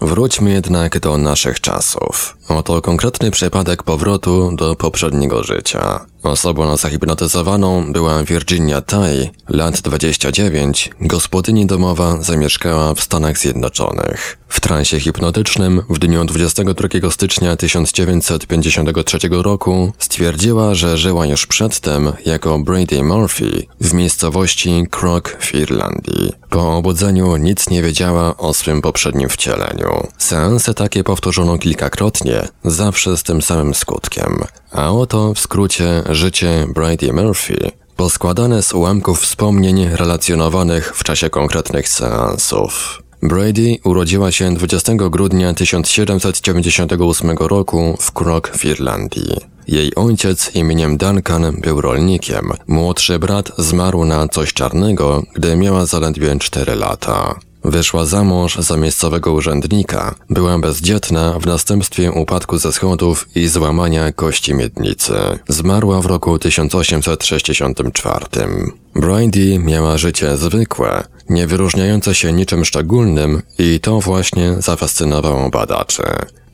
Wróćmy 0.00 0.50
jednak 0.50 1.00
do 1.00 1.18
naszych 1.18 1.60
czasów. 1.60 2.36
Oto 2.56 2.82
konkretny 2.82 3.30
przypadek 3.30 3.82
powrotu 3.82 4.50
do 4.56 4.76
poprzedniego 4.76 5.44
życia. 5.44 6.06
Osobą 6.22 6.76
zahipnotyzowaną 6.76 7.92
była 7.92 8.22
Virginia 8.22 8.82
Tai, 8.82 9.30
lat 9.48 9.80
29, 9.80 10.90
gospodyni 11.00 11.66
domowa 11.66 12.22
zamieszkała 12.22 12.94
w 12.94 13.00
Stanach 13.00 13.38
Zjednoczonych. 13.38 14.38
W 14.48 14.60
transie 14.60 15.00
hipnotycznym 15.00 15.82
w 15.90 15.98
dniu 15.98 16.24
22 16.24 17.10
stycznia 17.10 17.56
1953 17.56 19.18
roku 19.30 19.92
stwierdziła, 19.98 20.74
że 20.74 20.98
żyła 20.98 21.26
już 21.26 21.46
przedtem 21.46 22.12
jako 22.26 22.58
Brady 22.58 23.02
Murphy 23.02 23.66
w 23.80 23.92
miejscowości 23.92 24.86
Croc 25.00 25.24
w 25.38 25.54
Irlandii. 25.54 26.32
Po 26.50 26.76
obudzeniu 26.76 27.36
nic 27.36 27.70
nie 27.70 27.82
wiedziała 27.82 28.36
o 28.36 28.54
swym 28.54 28.82
poprzednim 28.82 29.28
wcieleniu. 29.28 30.06
Seanse 30.18 30.74
takie 30.74 31.04
powtórzono 31.04 31.58
kilkakrotnie, 31.58 32.41
zawsze 32.64 33.16
z 33.16 33.22
tym 33.22 33.42
samym 33.42 33.74
skutkiem. 33.74 34.40
A 34.72 34.90
oto 34.90 35.34
w 35.34 35.38
skrócie 35.38 36.02
życie 36.10 36.66
Brady 36.74 37.12
Murphy, 37.12 37.70
poskładane 37.96 38.62
z 38.62 38.72
ułamków 38.72 39.20
wspomnień 39.20 39.88
relacjonowanych 39.88 40.96
w 40.96 41.04
czasie 41.04 41.30
konkretnych 41.30 41.88
seansów. 41.88 43.02
Brady 43.22 43.76
urodziła 43.84 44.32
się 44.32 44.54
20 44.54 44.94
grudnia 44.94 45.54
1798 45.54 47.30
roku 47.30 47.96
w 48.00 48.12
Croc 48.12 48.44
w 48.48 48.64
Irlandii. 48.64 49.36
Jej 49.68 49.94
ojciec 49.94 50.54
imieniem 50.54 50.96
Duncan 50.96 51.60
był 51.60 51.80
rolnikiem. 51.80 52.52
Młodszy 52.66 53.18
brat 53.18 53.52
zmarł 53.58 54.04
na 54.04 54.28
coś 54.28 54.52
czarnego, 54.52 55.22
gdy 55.34 55.56
miała 55.56 55.86
zaledwie 55.86 56.36
4 56.38 56.74
lata. 56.74 57.34
Wyszła 57.64 58.06
za 58.06 58.24
mąż 58.24 58.56
za 58.56 58.76
miejscowego 58.76 59.32
urzędnika, 59.32 60.14
była 60.30 60.58
bezdzietna 60.58 61.38
w 61.38 61.46
następstwie 61.46 62.12
upadku 62.12 62.58
ze 62.58 62.72
schodów 62.72 63.28
i 63.34 63.48
złamania 63.48 64.12
kości 64.12 64.54
miednicy. 64.54 65.14
Zmarła 65.48 66.02
w 66.02 66.06
roku 66.06 66.38
1864. 66.38 68.26
Brindy 68.94 69.58
miała 69.58 69.98
życie 69.98 70.36
zwykłe, 70.36 71.04
nie 71.30 71.46
wyróżniające 71.46 72.14
się 72.14 72.32
niczym 72.32 72.64
szczególnym 72.64 73.42
i 73.58 73.80
to 73.80 74.00
właśnie 74.00 74.54
zafascynowało 74.58 75.50
badaczy. 75.50 76.02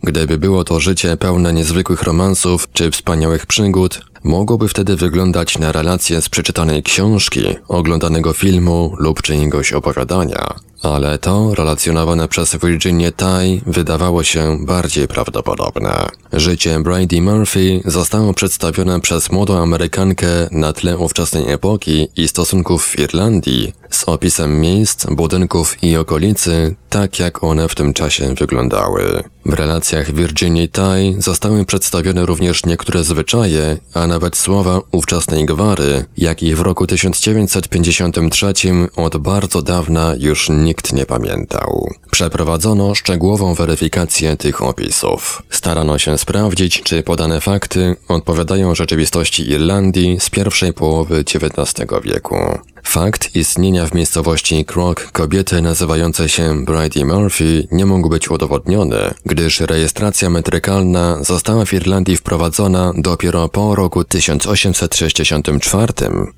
Gdyby 0.03 0.39
było 0.39 0.65
to 0.65 0.81
życie 0.81 1.17
pełne 1.17 1.53
niezwykłych 1.53 2.03
romansów 2.03 2.69
czy 2.73 2.91
wspaniałych 2.91 3.47
przygód, 3.47 4.01
mogłoby 4.25 4.69
wtedy 4.69 4.97
wyglądać 4.97 5.59
na 5.59 5.73
relacje 5.73 6.23
z 6.23 6.29
przeczytanej 6.29 6.83
książki, 6.83 7.43
oglądanego 7.69 8.33
filmu 8.33 8.95
lub 8.99 9.23
czyjegoś 9.23 9.73
opowiadania. 9.73 10.68
Ale 10.83 11.19
to, 11.19 11.55
relacjonowane 11.55 12.29
przez 12.29 12.57
Virginię 12.57 13.13
Tai, 13.13 13.63
wydawało 13.67 14.25
się 14.25 14.67
bardziej 14.67 15.09
prawdopodobne. 15.09 16.09
Życie 16.33 16.81
Brady 16.81 17.23
Murphy 17.23 17.81
zostało 17.85 18.35
przedstawione 18.35 19.01
przez 19.01 19.33
młodą 19.33 19.63
Amerykankę 19.63 20.27
na 20.51 20.73
tle 20.73 20.99
ówczesnej 20.99 21.53
epoki 21.53 22.09
i 22.17 22.29
stosunków 22.29 22.85
w 22.85 22.99
Irlandii, 22.99 23.73
z 23.91 24.05
opisem 24.05 24.61
miejsc, 24.61 25.07
budynków 25.07 25.83
i 25.83 25.97
okolicy, 25.97 26.75
tak 26.91 27.19
jak 27.19 27.45
one 27.45 27.69
w 27.69 27.75
tym 27.75 27.95
czasie 27.95 28.35
wyglądały. 28.35 29.23
W 29.47 29.53
relacjach 29.53 30.15
Virginii 30.15 30.69
Tai 30.69 31.17
zostały 31.19 31.65
przedstawione 31.65 32.27
również 32.27 32.65
niektóre 32.67 33.05
zwyczaje, 33.05 33.77
a 33.95 34.07
nawet 34.07 34.37
słowa 34.37 34.81
ówczesnej 34.93 35.47
gwary, 35.47 36.05
jakich 36.17 36.57
w 36.57 36.61
roku 36.61 36.87
1953 36.87 38.53
od 38.97 39.17
bardzo 39.17 39.63
dawna 39.63 40.15
już 40.19 40.49
nikt 40.49 40.93
nie 40.93 41.07
pamiętał. 41.07 41.95
Przeprowadzono 42.11 42.95
szczegółową 42.95 43.55
weryfikację 43.55 44.37
tych 44.37 44.63
opisów. 44.63 45.43
Starano 45.51 45.99
się 45.99 46.19
sprawdzić, 46.19 46.83
czy 46.83 47.03
podane 47.03 47.41
fakty 47.41 47.97
odpowiadają 48.09 48.75
rzeczywistości 48.75 49.51
Irlandii 49.51 50.21
z 50.21 50.31
pierwszej 50.31 50.73
połowy 50.73 51.19
XIX 51.19 51.87
wieku. 52.05 52.37
Fakt 52.85 53.37
istnienia 53.37 53.87
w 53.87 53.95
miejscowości 53.95 54.65
Krok 54.65 55.13
kobiety 55.13 55.63
nazywającej 55.63 56.29
się 56.29 56.65
Brady 56.65 57.05
Murphy 57.05 57.69
nie 57.73 57.87
mógł 57.87 58.09
być 58.09 58.31
udowodniony, 58.31 59.15
gdyż 59.27 59.61
rejestracja 59.61 60.31
metrykalna 60.31 61.25
została 61.25 61.65
w 61.65 61.73
Irlandii 61.73 62.17
wprowadzona 62.17 62.93
dopiero 62.97 63.49
po 63.49 63.75
roku 63.75 64.05
1864. 64.05 65.93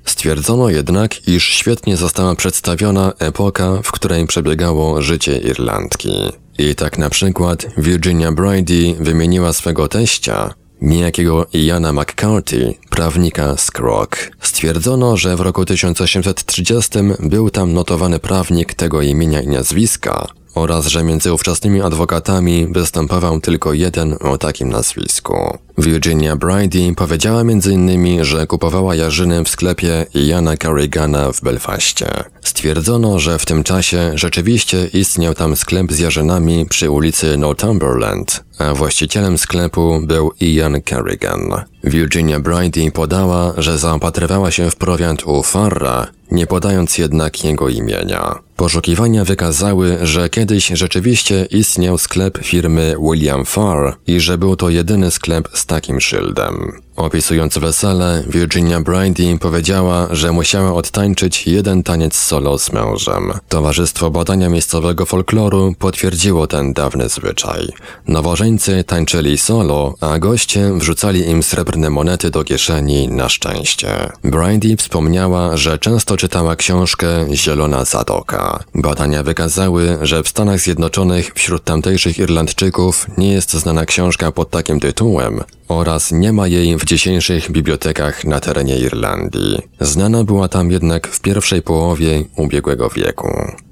Stwierdzono 0.05 0.69
jednak, 0.69 1.27
iż 1.27 1.43
świetnie 1.43 1.97
została 1.97 2.35
przedstawiona 2.35 3.13
epoka, 3.19 3.79
w 3.83 3.91
której 3.91 4.27
przebiegało 4.27 5.01
życie 5.01 5.37
Irlandki. 5.37 6.31
I 6.57 6.75
tak 6.75 6.97
na 6.97 7.09
przykład 7.09 7.65
Virginia 7.77 8.31
Brady 8.31 8.95
wymieniła 8.99 9.53
swego 9.53 9.87
teścia, 9.87 10.53
niejakiego 10.81 11.45
Iana 11.53 11.93
McCarthy, 11.93 12.73
prawnika 12.89 13.57
z 13.57 13.71
Krok. 13.71 14.17
Stwierdzono, 14.41 15.17
że 15.17 15.35
w 15.35 15.41
roku 15.41 15.65
1830 15.65 16.99
był 17.19 17.49
tam 17.49 17.73
notowany 17.73 18.19
prawnik 18.19 18.73
tego 18.73 19.01
imienia 19.01 19.41
i 19.41 19.47
nazwiska 19.47 20.27
oraz 20.55 20.87
że 20.87 21.03
między 21.03 21.33
ówczesnymi 21.33 21.81
adwokatami 21.81 22.67
występował 22.67 23.41
tylko 23.41 23.73
jeden 23.73 24.17
o 24.19 24.37
takim 24.37 24.69
nazwisku. 24.69 25.57
Virginia 25.77 26.35
Brady 26.35 26.93
powiedziała 26.95 27.41
m.in., 27.41 28.25
że 28.25 28.47
kupowała 28.47 28.95
jarzyny 28.95 29.43
w 29.43 29.49
sklepie 29.49 30.05
Jana 30.13 30.57
Carrigana 30.57 31.31
w 31.31 31.41
Belfaście. 31.41 32.07
Stwierdzono, 32.41 33.19
że 33.19 33.39
w 33.39 33.45
tym 33.45 33.63
czasie 33.63 34.11
rzeczywiście 34.15 34.87
istniał 34.93 35.33
tam 35.33 35.55
sklep 35.55 35.91
z 35.91 35.99
jarzynami 35.99 36.65
przy 36.69 36.89
ulicy 36.89 37.37
Northumberland, 37.37 38.43
a 38.61 38.73
właścicielem 38.73 39.37
sklepu 39.37 39.99
był 40.03 40.31
Ian 40.41 40.81
Carrigan. 40.89 41.63
Virginia 41.83 42.39
Brady 42.39 42.91
podała, 42.91 43.53
że 43.57 43.77
zaopatrywała 43.77 44.51
się 44.51 44.71
w 44.71 44.75
prowiant 44.75 45.23
u 45.27 45.43
Farra, 45.43 46.07
nie 46.31 46.47
podając 46.47 46.97
jednak 46.97 47.43
jego 47.43 47.69
imienia. 47.69 48.39
Poszukiwania 48.55 49.25
wykazały, 49.25 49.97
że 50.01 50.29
kiedyś 50.29 50.67
rzeczywiście 50.67 51.47
istniał 51.51 51.97
sklep 51.97 52.37
firmy 52.37 52.95
William 52.99 53.45
Farr 53.45 53.93
i 54.07 54.19
że 54.19 54.37
był 54.37 54.55
to 54.55 54.69
jedyny 54.69 55.11
sklep 55.11 55.49
z 55.53 55.65
takim 55.65 56.01
szyldem. 56.01 56.81
Opisując 56.95 57.57
wesele, 57.57 58.23
Virginia 58.27 58.81
Brady 58.81 59.37
powiedziała, 59.39 60.07
że 60.11 60.31
musiała 60.31 60.73
odtańczyć 60.73 61.47
jeden 61.47 61.83
taniec 61.83 62.15
solo 62.15 62.59
z 62.59 62.71
mężem. 62.71 63.33
Towarzystwo 63.49 64.11
Badania 64.11 64.49
Miejscowego 64.49 65.05
Folkloru 65.05 65.73
potwierdziło 65.79 66.47
ten 66.47 66.73
dawny 66.73 67.09
zwyczaj. 67.09 67.67
Nowożeńcy 68.07 68.83
tańczyli 68.83 69.37
solo, 69.37 69.95
a 70.01 70.19
goście 70.19 70.73
wrzucali 70.73 71.29
im 71.29 71.43
srebrne 71.43 71.89
monety 71.89 72.29
do 72.29 72.43
kieszeni 72.43 73.07
na 73.07 73.29
szczęście. 73.29 74.09
Brady 74.23 74.77
wspomniała, 74.77 75.57
że 75.57 75.79
często 75.79 76.17
czytała 76.17 76.55
książkę 76.55 77.07
Zielona 77.33 77.85
Zatoka. 77.85 78.63
Badania 78.75 79.23
wykazały, 79.23 79.97
że 80.01 80.23
w 80.23 80.27
Stanach 80.27 80.59
Zjednoczonych 80.59 81.31
wśród 81.35 81.63
tamtejszych 81.63 82.19
Irlandczyków 82.19 83.07
nie 83.17 83.33
jest 83.33 83.53
znana 83.53 83.85
książka 83.85 84.31
pod 84.31 84.49
takim 84.49 84.79
tytułem 84.79 85.43
oraz 85.77 86.11
nie 86.11 86.33
ma 86.33 86.47
jej 86.47 86.77
w 86.77 86.85
dzisiejszych 86.85 87.51
bibliotekach 87.51 88.25
na 88.25 88.39
terenie 88.39 88.79
Irlandii. 88.79 89.57
Znana 89.79 90.23
była 90.23 90.47
tam 90.47 90.71
jednak 90.71 91.07
w 91.07 91.21
pierwszej 91.21 91.61
połowie 91.61 92.23
ubiegłego 92.35 92.89
wieku. 92.89 93.27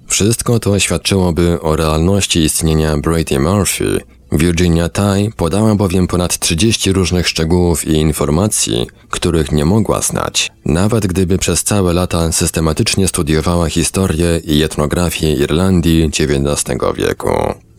Wszystko 0.08 0.60
to 0.60 0.80
świadczyłoby 0.80 1.62
o 1.62 1.76
realności 1.76 2.40
istnienia 2.40 2.98
Brady 2.98 3.40
Murphy. 3.40 4.00
Virginia 4.32 4.90
Tai 4.90 5.32
podała 5.38 5.76
bowiem 5.76 6.08
ponad 6.08 6.40
30 6.40 6.94
różnych 6.94 7.28
szczegółów 7.28 7.88
i 7.88 7.92
informacji, 7.94 8.88
których 9.10 9.52
nie 9.52 9.66
mogła 9.66 10.02
znać, 10.02 10.52
nawet 10.66 11.08
gdyby 11.08 11.38
przez 11.38 11.64
całe 11.64 11.94
lata 11.94 12.32
systematycznie 12.32 13.08
studiowała 13.08 13.70
historię 13.70 14.42
i 14.44 14.64
etnografię 14.64 15.34
Irlandii 15.34 16.04
XIX 16.06 16.80
wieku. 16.96 17.30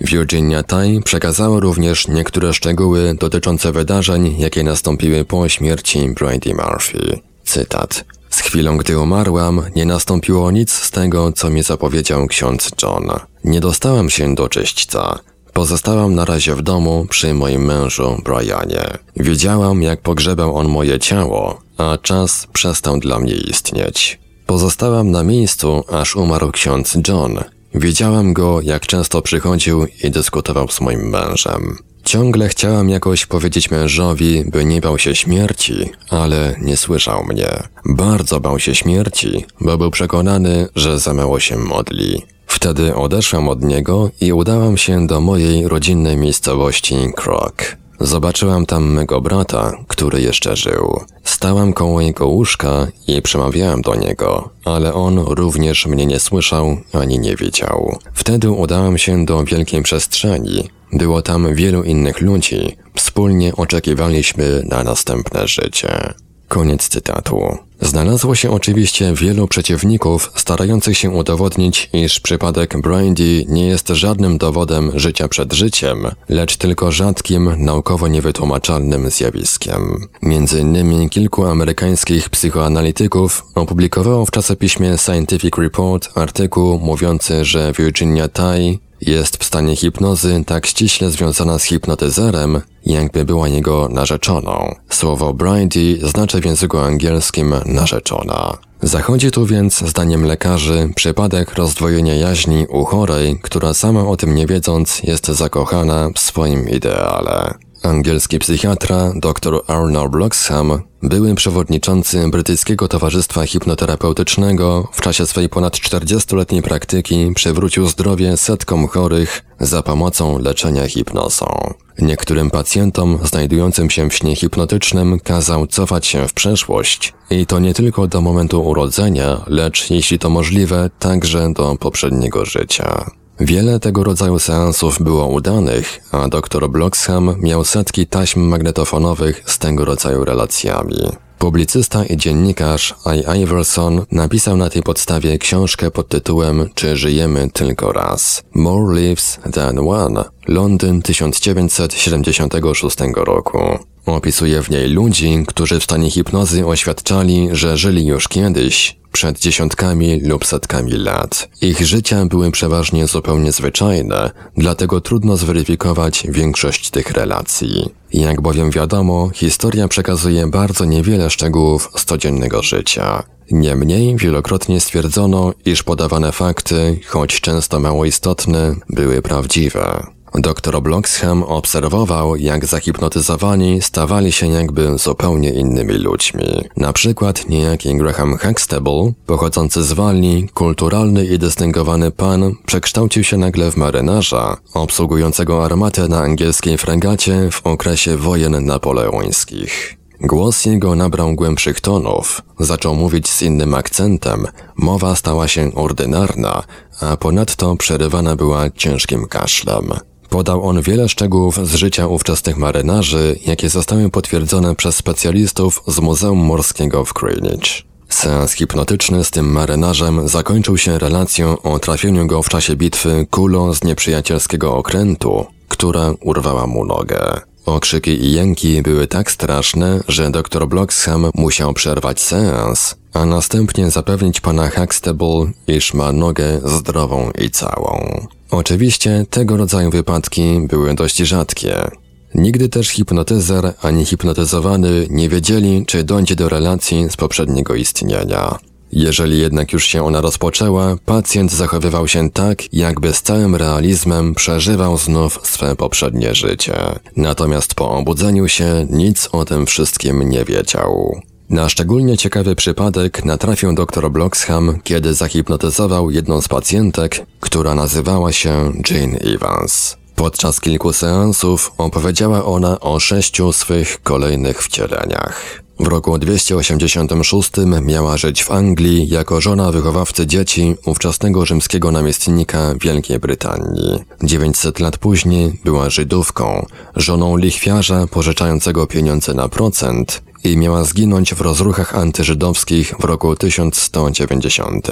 Virginia 0.01 0.63
Tai 0.63 1.01
przekazała 1.05 1.61
również 1.61 2.09
niektóre 2.09 2.53
szczegóły 2.53 3.15
dotyczące 3.15 3.73
wydarzeń, 3.73 4.35
jakie 4.39 4.63
nastąpiły 4.63 5.25
po 5.25 5.49
śmierci 5.49 6.09
Brady 6.09 6.55
Murphy. 6.55 7.21
Cytat. 7.45 8.05
Z 8.31 8.41
chwilą, 8.41 8.77
gdy 8.77 8.99
umarłam, 8.99 9.63
nie 9.77 9.87
nastąpiło 9.87 10.51
nic 10.51 10.73
z 10.73 10.91
tego, 10.91 11.33
co 11.33 11.51
mi 11.51 11.63
zapowiedział 11.63 12.27
ksiądz 12.27 12.71
John. 12.83 13.09
Nie 13.45 13.61
dostałam 13.61 14.11
się 14.11 14.35
do 14.35 14.49
czyśćca. 14.49 15.19
Pozostałam 15.53 16.15
na 16.15 16.25
razie 16.25 16.55
w 16.55 16.63
domu 16.63 17.07
przy 17.11 17.35
moim 17.35 17.65
mężu 17.65 18.17
Brianie. 18.25 18.85
Wiedziałam, 19.17 19.83
jak 19.83 20.01
pogrzebał 20.01 20.57
on 20.57 20.69
moje 20.69 20.99
ciało, 20.99 21.61
a 21.79 21.99
czas 22.03 22.47
przestał 22.53 22.99
dla 22.99 23.19
mnie 23.19 23.33
istnieć. 23.33 24.19
Pozostałam 24.47 25.11
na 25.11 25.23
miejscu, 25.23 25.85
aż 25.89 26.17
umarł 26.17 26.51
ksiądz 26.51 26.99
John. 27.09 27.39
Widziałam 27.75 28.33
go, 28.33 28.61
jak 28.61 28.87
często 28.87 29.23
przychodził 29.23 29.87
i 30.05 30.11
dyskutował 30.11 30.69
z 30.69 30.81
moim 30.81 31.01
mężem. 31.01 31.90
Ciągle 32.11 32.49
chciałam 32.49 32.89
jakoś 32.89 33.27
powiedzieć 33.27 33.71
mężowi, 33.71 34.45
by 34.45 34.65
nie 34.65 34.81
bał 34.81 34.99
się 34.99 35.15
śmierci, 35.15 35.91
ale 36.09 36.57
nie 36.63 36.77
słyszał 36.77 37.25
mnie. 37.25 37.49
Bardzo 37.85 38.41
bał 38.41 38.59
się 38.59 38.75
śmierci, 38.75 39.45
bo 39.61 39.79
był 39.79 39.91
przekonany, 39.91 40.69
że 40.77 40.99
za 40.99 41.15
mało 41.15 41.41
się 41.41 41.57
modli. 41.57 42.23
Wtedy 42.47 42.95
odeszłam 42.95 43.49
od 43.49 43.63
niego 43.63 44.11
i 44.21 44.33
udałam 44.33 44.77
się 44.77 45.07
do 45.07 45.21
mojej 45.21 45.69
rodzinnej 45.69 46.17
miejscowości 46.17 46.97
Krok. 47.17 47.77
Zobaczyłam 48.01 48.67
tam 48.67 48.93
mego 48.93 49.21
brata, 49.21 49.73
który 49.89 50.21
jeszcze 50.21 50.57
żył. 50.57 51.01
Stałam 51.25 51.73
koło 51.73 52.01
jego 52.01 52.27
łóżka 52.27 52.87
i 53.07 53.23
przemawiałam 53.23 53.83
do 53.83 53.95
niego, 53.95 54.51
ale 54.65 54.95
on 54.95 55.19
również 55.19 55.87
mnie 55.87 56.07
nie 56.07 56.21
słyszał 56.21 56.77
ani 56.93 57.19
nie 57.19 57.37
widział. 57.37 57.99
Wtedy 58.15 58.51
udałam 58.51 58.99
się 58.99 59.25
do 59.25 59.45
wielkiej 59.45 59.83
przestrzeni. 59.83 60.80
Było 60.93 61.23
tam 61.23 61.55
wielu 61.55 61.83
innych 61.83 62.21
ludzi. 62.21 62.77
Wspólnie 62.95 63.57
oczekiwaliśmy 63.57 64.63
na 64.69 64.85
następne 64.85 65.49
życie. 65.49 66.15
Koniec 66.49 66.89
cytatu. 66.89 67.59
Znalazło 67.81 68.35
się 68.35 68.51
oczywiście 68.51 69.15
wielu 69.15 69.49
przeciwników 69.49 70.33
starających 70.35 70.99
się 70.99 71.11
udowodnić, 71.11 71.91
iż 71.93 72.21
przypadek 72.21 72.81
Brandy 72.81 73.45
nie 73.49 73.67
jest 73.67 73.89
żadnym 73.89 74.39
dowodem 74.39 74.93
życia 74.95 75.29
przed 75.29 75.53
życiem, 75.53 75.99
lecz 76.29 76.57
tylko 76.57 76.93
rzadkim, 76.93 77.55
naukowo 77.59 78.09
niewytłumaczalnym 78.09 79.11
zjawiskiem. 79.11 80.07
Między 80.23 80.61
innymi 80.61 81.11
kilku 81.11 81.45
amerykańskich 81.45 82.31
psychoanalityków 82.31 83.43
opublikowało 83.55 84.27
w 84.27 84.31
czasopiśmie 84.31 84.99
Scientific 84.99 85.57
Report 85.59 86.09
artykuł 86.15 86.79
mówiący, 86.79 87.45
że 87.45 87.73
Virginia 87.79 88.29
Tai 88.29 88.79
jest 89.01 89.37
w 89.37 89.45
stanie 89.45 89.77
hipnozy 89.77 90.43
tak 90.47 90.67
ściśle 90.67 91.11
związana 91.11 91.59
z 91.59 91.65
hipnotyzerem, 91.65 92.61
jakby 92.87 93.25
była 93.25 93.49
jego 93.49 93.89
narzeczoną. 93.89 94.75
Słowo 94.91 95.35
Bridie 95.35 96.09
znaczy 96.09 96.41
w 96.41 96.45
języku 96.45 96.79
angielskim 96.79 97.55
narzeczona. 97.67 98.59
Zachodzi 98.83 99.31
tu 99.31 99.47
więc, 99.47 99.79
zdaniem 99.79 100.25
lekarzy, 100.25 100.89
przypadek 100.97 101.55
rozdwojenia 101.55 102.15
jaźni 102.15 102.67
u 102.67 102.85
chorej, 102.85 103.39
która 103.43 103.75
sama 103.75 104.09
o 104.09 104.17
tym 104.17 104.35
nie 104.35 104.47
wiedząc 104.47 105.03
jest 105.03 105.27
zakochana 105.27 106.09
w 106.15 106.19
swoim 106.19 106.69
ideale. 106.69 107.55
Angielski 107.83 108.39
psychiatra 108.39 109.13
dr 109.17 109.61
Arnold 109.67 110.11
Bloxham, 110.11 110.83
były 111.03 111.35
przewodniczący 111.35 112.29
brytyjskiego 112.29 112.89
Towarzystwa 112.89 113.47
Hipnoterapeutycznego, 113.47 114.89
w 114.93 115.01
czasie 115.01 115.27
swej 115.27 115.49
ponad 115.49 115.77
40-letniej 115.77 116.63
praktyki 116.63 117.33
przywrócił 117.35 117.87
zdrowie 117.89 118.37
setkom 118.37 118.89
chorych 118.89 119.43
za 119.61 119.83
pomocą 119.83 120.39
leczenia 120.39 120.89
hipnozą. 120.89 121.75
Niektórym 121.99 122.51
pacjentom 122.51 123.19
znajdującym 123.23 123.91
się 123.91 124.11
w 124.11 124.15
śnie 124.15 124.37
hipnotycznym 124.37 125.21
kazał 125.21 125.67
cofać 125.67 126.07
się 126.07 126.29
w 126.29 126.33
przeszłość 126.33 127.15
i 127.31 127.47
to 127.47 127.59
nie 127.59 127.75
tylko 127.75 128.07
do 128.07 128.21
momentu 128.21 128.63
urodzenia, 128.63 129.41
lecz 129.47 129.91
jeśli 129.91 130.19
to 130.19 130.31
możliwe, 130.31 130.91
także 130.99 131.53
do 131.53 131.77
poprzedniego 131.77 132.45
życia. 132.45 133.20
Wiele 133.41 133.81
tego 133.81 134.05
rodzaju 134.05 134.39
seansów 134.39 135.03
było 135.03 135.27
udanych, 135.27 136.01
a 136.13 136.29
dr 136.29 136.71
Bloxham 136.71 137.35
miał 137.43 137.65
setki 137.65 138.07
taśm 138.07 138.41
magnetofonowych 138.41 139.43
z 139.47 139.59
tego 139.59 139.85
rodzaju 139.85 140.25
relacjami. 140.25 140.97
Publicysta 141.39 142.05
i 142.05 142.17
dziennikarz 142.17 142.95
I. 143.07 143.41
Iverson 143.43 144.05
napisał 144.13 144.57
na 144.57 144.71
tej 144.71 144.83
podstawie 144.83 145.39
książkę 145.39 145.91
pod 145.91 146.09
tytułem 146.09 146.69
Czy 146.75 146.97
żyjemy 146.97 147.51
tylko 147.53 147.93
raz? 147.93 148.43
More 148.55 149.01
Lives 149.01 149.39
Than 149.53 149.79
One, 149.79 150.25
Londyn 150.49 151.03
1976 151.03 152.97
roku. 153.17 153.59
Opisuje 154.07 154.63
w 154.63 154.71
niej 154.71 154.89
ludzi, 154.89 155.45
którzy 155.47 155.81
w 155.81 155.85
stanie 155.85 156.11
hipnozy 156.11 156.67
oświadczali, 156.67 157.49
że 157.53 157.77
żyli 157.77 158.07
już 158.07 158.29
kiedyś, 158.29 159.00
przed 159.13 159.39
dziesiątkami 159.39 160.21
lub 160.21 160.47
setkami 160.47 160.93
lat. 160.93 161.49
Ich 161.61 161.87
życia 161.87 162.25
były 162.25 162.51
przeważnie 162.51 163.07
zupełnie 163.07 163.53
zwyczajne, 163.53 164.31
dlatego 164.57 165.01
trudno 165.01 165.37
zweryfikować 165.37 166.27
większość 166.29 166.91
tych 166.91 167.11
relacji. 167.11 167.89
Jak 168.13 168.41
bowiem 168.41 168.71
wiadomo, 168.71 169.31
historia 169.35 169.89
przekazuje 169.89 170.47
bardzo 170.47 170.85
niewiele 170.85 171.31
szczegółów 171.31 171.91
z 171.97 172.05
codziennego 172.05 172.63
życia. 172.63 173.23
Niemniej 173.51 174.17
wielokrotnie 174.17 174.81
stwierdzono, 174.81 175.53
iż 175.65 175.83
podawane 175.83 176.33
fakty, 176.33 177.01
choć 177.07 177.41
często 177.41 177.81
mało 177.81 178.05
istotne, 178.05 178.75
były 178.89 179.23
prawdziwe. 179.23 180.07
Dr 180.35 180.83
Bloxham 180.83 181.43
obserwował, 181.43 182.37
jak 182.37 182.67
zahipnotyzowani 182.67 183.83
stawali 183.83 184.33
się 184.33 184.47
jakby 184.47 184.99
zupełnie 184.99 185.51
innymi 185.51 185.95
ludźmi. 185.95 186.65
Na 186.77 186.93
przykład 186.93 187.49
niejaki 187.49 187.97
Graham 187.97 188.39
Huxtable, 188.39 189.13
pochodzący 189.27 189.83
z 189.83 189.93
Walii, 189.93 190.49
kulturalny 190.55 191.27
i 191.27 191.39
dystyngowany 191.39 192.11
pan, 192.11 192.55
przekształcił 192.67 193.25
się 193.25 193.37
nagle 193.37 193.71
w 193.71 193.77
marynarza, 193.77 194.57
obsługującego 194.75 195.65
armatę 195.65 196.09
na 196.09 196.21
angielskiej 196.21 196.79
fregacie 196.79 197.51
w 197.51 197.67
okresie 197.67 198.17
wojen 198.17 198.65
napoleońskich. 198.67 199.97
Głos 200.21 200.65
jego 200.65 200.95
nabrał 200.95 201.35
głębszych 201.35 201.81
tonów, 201.81 202.43
zaczął 202.59 202.95
mówić 202.95 203.31
z 203.31 203.43
innym 203.43 203.75
akcentem, 203.75 204.47
mowa 204.77 205.17
stała 205.17 205.49
się 205.49 205.75
ordynarna, 205.75 206.63
a 207.01 207.17
ponadto 207.17 207.77
przerywana 207.77 208.37
była 208.37 208.71
ciężkim 208.71 209.27
kaszlem. 209.27 209.93
Podał 210.31 210.63
on 210.69 210.83
wiele 210.83 211.09
szczegółów 211.09 211.69
z 211.69 211.75
życia 211.75 212.07
ówczesnych 212.07 212.57
marynarzy, 212.57 213.39
jakie 213.47 213.69
zostały 213.69 214.11
potwierdzone 214.11 214.77
przez 214.77 214.97
specjalistów 214.97 215.83
z 215.87 216.01
Muzeum 216.01 216.39
Morskiego 216.39 217.05
w 217.05 217.13
Greenwich. 217.13 217.83
Seans 218.09 218.53
hipnotyczny 218.53 219.25
z 219.25 219.31
tym 219.31 219.53
marynarzem 219.53 220.29
zakończył 220.29 220.79
się 220.79 220.99
relacją 220.99 221.63
o 221.63 221.79
trafieniu 221.79 222.27
go 222.27 222.43
w 222.43 222.49
czasie 222.49 222.77
bitwy 222.77 223.27
kulą 223.31 223.75
z 223.75 223.85
nieprzyjacielskiego 223.85 224.77
okrętu, 224.77 225.47
która 225.69 226.15
urwała 226.21 226.67
mu 226.67 226.85
nogę. 226.85 227.41
Okrzyki 227.67 228.25
i 228.25 228.33
jęki 228.33 228.83
były 228.83 229.07
tak 229.07 229.31
straszne, 229.31 230.01
że 230.09 230.31
dr 230.31 230.69
Bloxham 230.69 231.31
musiał 231.35 231.75
przerwać 231.75 232.21
seans, 232.21 232.95
a 233.13 233.25
następnie 233.27 233.91
zapewnić 233.91 234.41
pana 234.41 234.71
Huxtable, 234.71 235.51
iż 235.67 235.95
ma 235.95 236.13
nogę 236.13 236.61
zdrową 236.65 237.31
i 237.39 237.51
całą. 237.51 238.27
Oczywiście 238.51 239.27
tego 239.31 239.57
rodzaju 239.57 239.91
wypadki 239.91 240.61
były 240.61 240.95
dość 240.95 241.17
rzadkie. 241.17 241.91
Nigdy 242.35 242.69
też 242.69 242.89
hipnotyzer 242.89 243.75
ani 243.83 244.05
hipnotyzowany 244.05 245.07
nie 245.11 245.29
wiedzieli, 245.29 245.87
czy 245.87 246.05
dojdzie 246.05 246.37
do 246.37 246.49
relacji 246.49 247.09
z 247.11 247.17
poprzedniego 247.17 247.75
istnienia. 247.75 248.59
Jeżeli 248.93 249.39
jednak 249.39 249.73
już 249.73 249.85
się 249.85 250.05
ona 250.05 250.21
rozpoczęła, 250.21 250.97
pacjent 251.05 251.53
zachowywał 251.53 252.09
się 252.09 252.31
tak, 252.31 252.75
jakby 252.75 253.13
z 253.13 253.23
całym 253.23 253.57
realizmem 253.57 254.35
przeżywał 254.35 254.99
znów 254.99 255.41
swe 255.43 255.77
poprzednie 255.77 256.35
życie. 256.35 256.75
Natomiast 257.17 257.75
po 257.75 257.91
obudzeniu 257.91 258.49
się 258.49 258.87
nic 258.91 259.29
o 259.33 259.45
tym 259.45 259.67
wszystkim 259.67 260.31
nie 260.31 260.45
wiedział. 260.45 261.21
Na 261.51 261.69
szczególnie 261.69 262.17
ciekawy 262.17 262.57
przypadek 262.57 263.25
natrafił 263.25 263.75
dr 263.75 264.11
Bloxham, 264.11 264.79
kiedy 264.85 265.15
zahipnotyzował 265.15 266.11
jedną 266.11 266.41
z 266.41 266.49
pacjentek, 266.49 267.27
która 267.41 267.75
nazywała 267.75 268.33
się 268.33 268.73
Jane 268.91 269.19
Evans. 269.19 269.97
Podczas 270.17 270.61
kilku 270.61 270.93
seansów 270.93 271.73
opowiedziała 271.79 272.45
ona 272.45 272.81
o 272.81 273.01
sześciu 273.01 273.53
swych 273.53 274.03
kolejnych 274.03 274.63
wcieleniach. 274.63 275.63
W 275.81 275.87
roku 275.87 276.19
286 276.19 277.51
miała 277.83 278.17
żyć 278.17 278.45
w 278.45 278.51
Anglii 278.51 279.09
jako 279.09 279.41
żona 279.41 279.73
wychowawcy 279.73 280.27
dzieci 280.27 280.75
ówczesnego 280.87 281.47
rzymskiego 281.47 281.91
namiestnika 281.91 282.75
Wielkiej 282.81 283.19
Brytanii. 283.19 283.99
900 284.23 284.81
lat 284.81 284.99
później 284.99 285.61
była 285.65 285.91
Żydówką, 285.91 286.67
żoną 286.97 287.37
lichwiarza 287.37 288.07
pożyczającego 288.07 288.87
pieniądze 288.87 289.35
na 289.35 289.49
procent 289.49 290.23
i 290.45 290.57
miała 290.57 290.85
zginąć 290.85 291.35
w 291.35 291.41
rozruchach 291.41 291.95
antyżydowskich 291.95 292.95
w 293.01 293.05
roku 293.05 293.37
1190. 293.37 294.89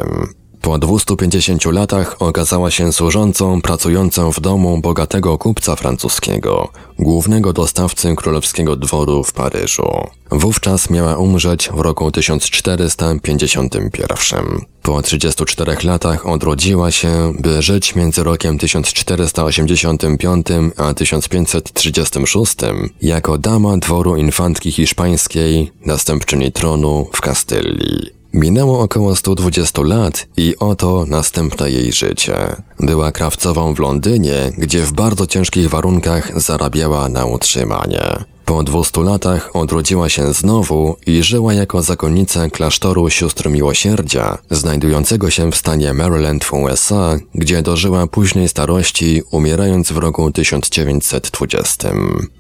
Po 0.63 0.79
250 0.79 1.65
latach 1.65 2.23
okazała 2.23 2.71
się 2.71 2.93
służącą 2.93 3.63
pracującą 3.63 4.33
w 4.33 4.41
domu 4.41 4.81
bogatego 4.81 5.39
kupca 5.39 5.77
francuskiego, 5.77 6.69
głównego 6.99 7.53
dostawcy 7.53 8.17
królewskiego 8.17 8.77
dworu 8.77 9.25
w 9.25 9.33
Paryżu. 9.33 9.89
Wówczas 10.31 10.91
miała 10.91 11.17
umrzeć 11.17 11.71
w 11.75 11.81
roku 11.81 12.11
1451. 12.11 14.45
Po 14.83 15.03
34 15.03 15.77
latach 15.85 16.27
odrodziła 16.27 16.91
się, 16.91 17.33
by 17.39 17.63
żyć 17.63 17.95
między 17.95 18.25
rokiem 18.25 18.59
1485 18.59 20.47
a 20.77 20.95
1536 20.95 22.55
jako 23.03 23.39
dama 23.39 23.77
dworu 23.77 24.17
infantki 24.17 24.73
hiszpańskiej, 24.73 25.73
następczyni 25.87 26.53
tronu 26.53 27.07
w 27.13 27.21
Kastylii. 27.21 28.18
Minęło 28.39 28.81
około 28.81 29.17
120 29.17 29.83
lat 29.83 30.27
i 30.37 30.55
oto 30.59 31.05
następne 31.09 31.71
jej 31.71 31.93
życie. 31.93 32.37
Była 32.81 33.13
krawcową 33.13 33.75
w 33.75 33.79
Londynie, 33.79 34.53
gdzie 34.59 34.83
w 34.83 34.93
bardzo 34.93 35.27
ciężkich 35.27 35.71
warunkach 35.71 36.41
zarabiała 36.41 37.09
na 37.09 37.25
utrzymanie. 37.25 38.25
Po 38.45 38.63
200 38.63 39.01
latach 39.03 39.57
odrodziła 39.57 40.09
się 40.09 40.33
znowu 40.33 40.97
i 41.07 41.23
żyła 41.23 41.55
jako 41.55 41.83
zakonnica 41.83 42.51
klasztoru 42.51 43.11
sióstr 43.11 43.51
miłosierdzia, 43.51 44.39
znajdującego 44.51 45.31
się 45.31 45.53
w 45.53 45.57
stanie 45.57 45.95
Maryland 45.95 46.45
w 46.45 46.53
USA, 46.53 47.19
gdzie 47.35 47.63
dożyła 47.63 48.07
późnej 48.07 48.49
starości, 48.49 49.23
umierając 49.31 49.93
w 49.93 49.97
roku 49.97 50.33
1920. 50.33 51.93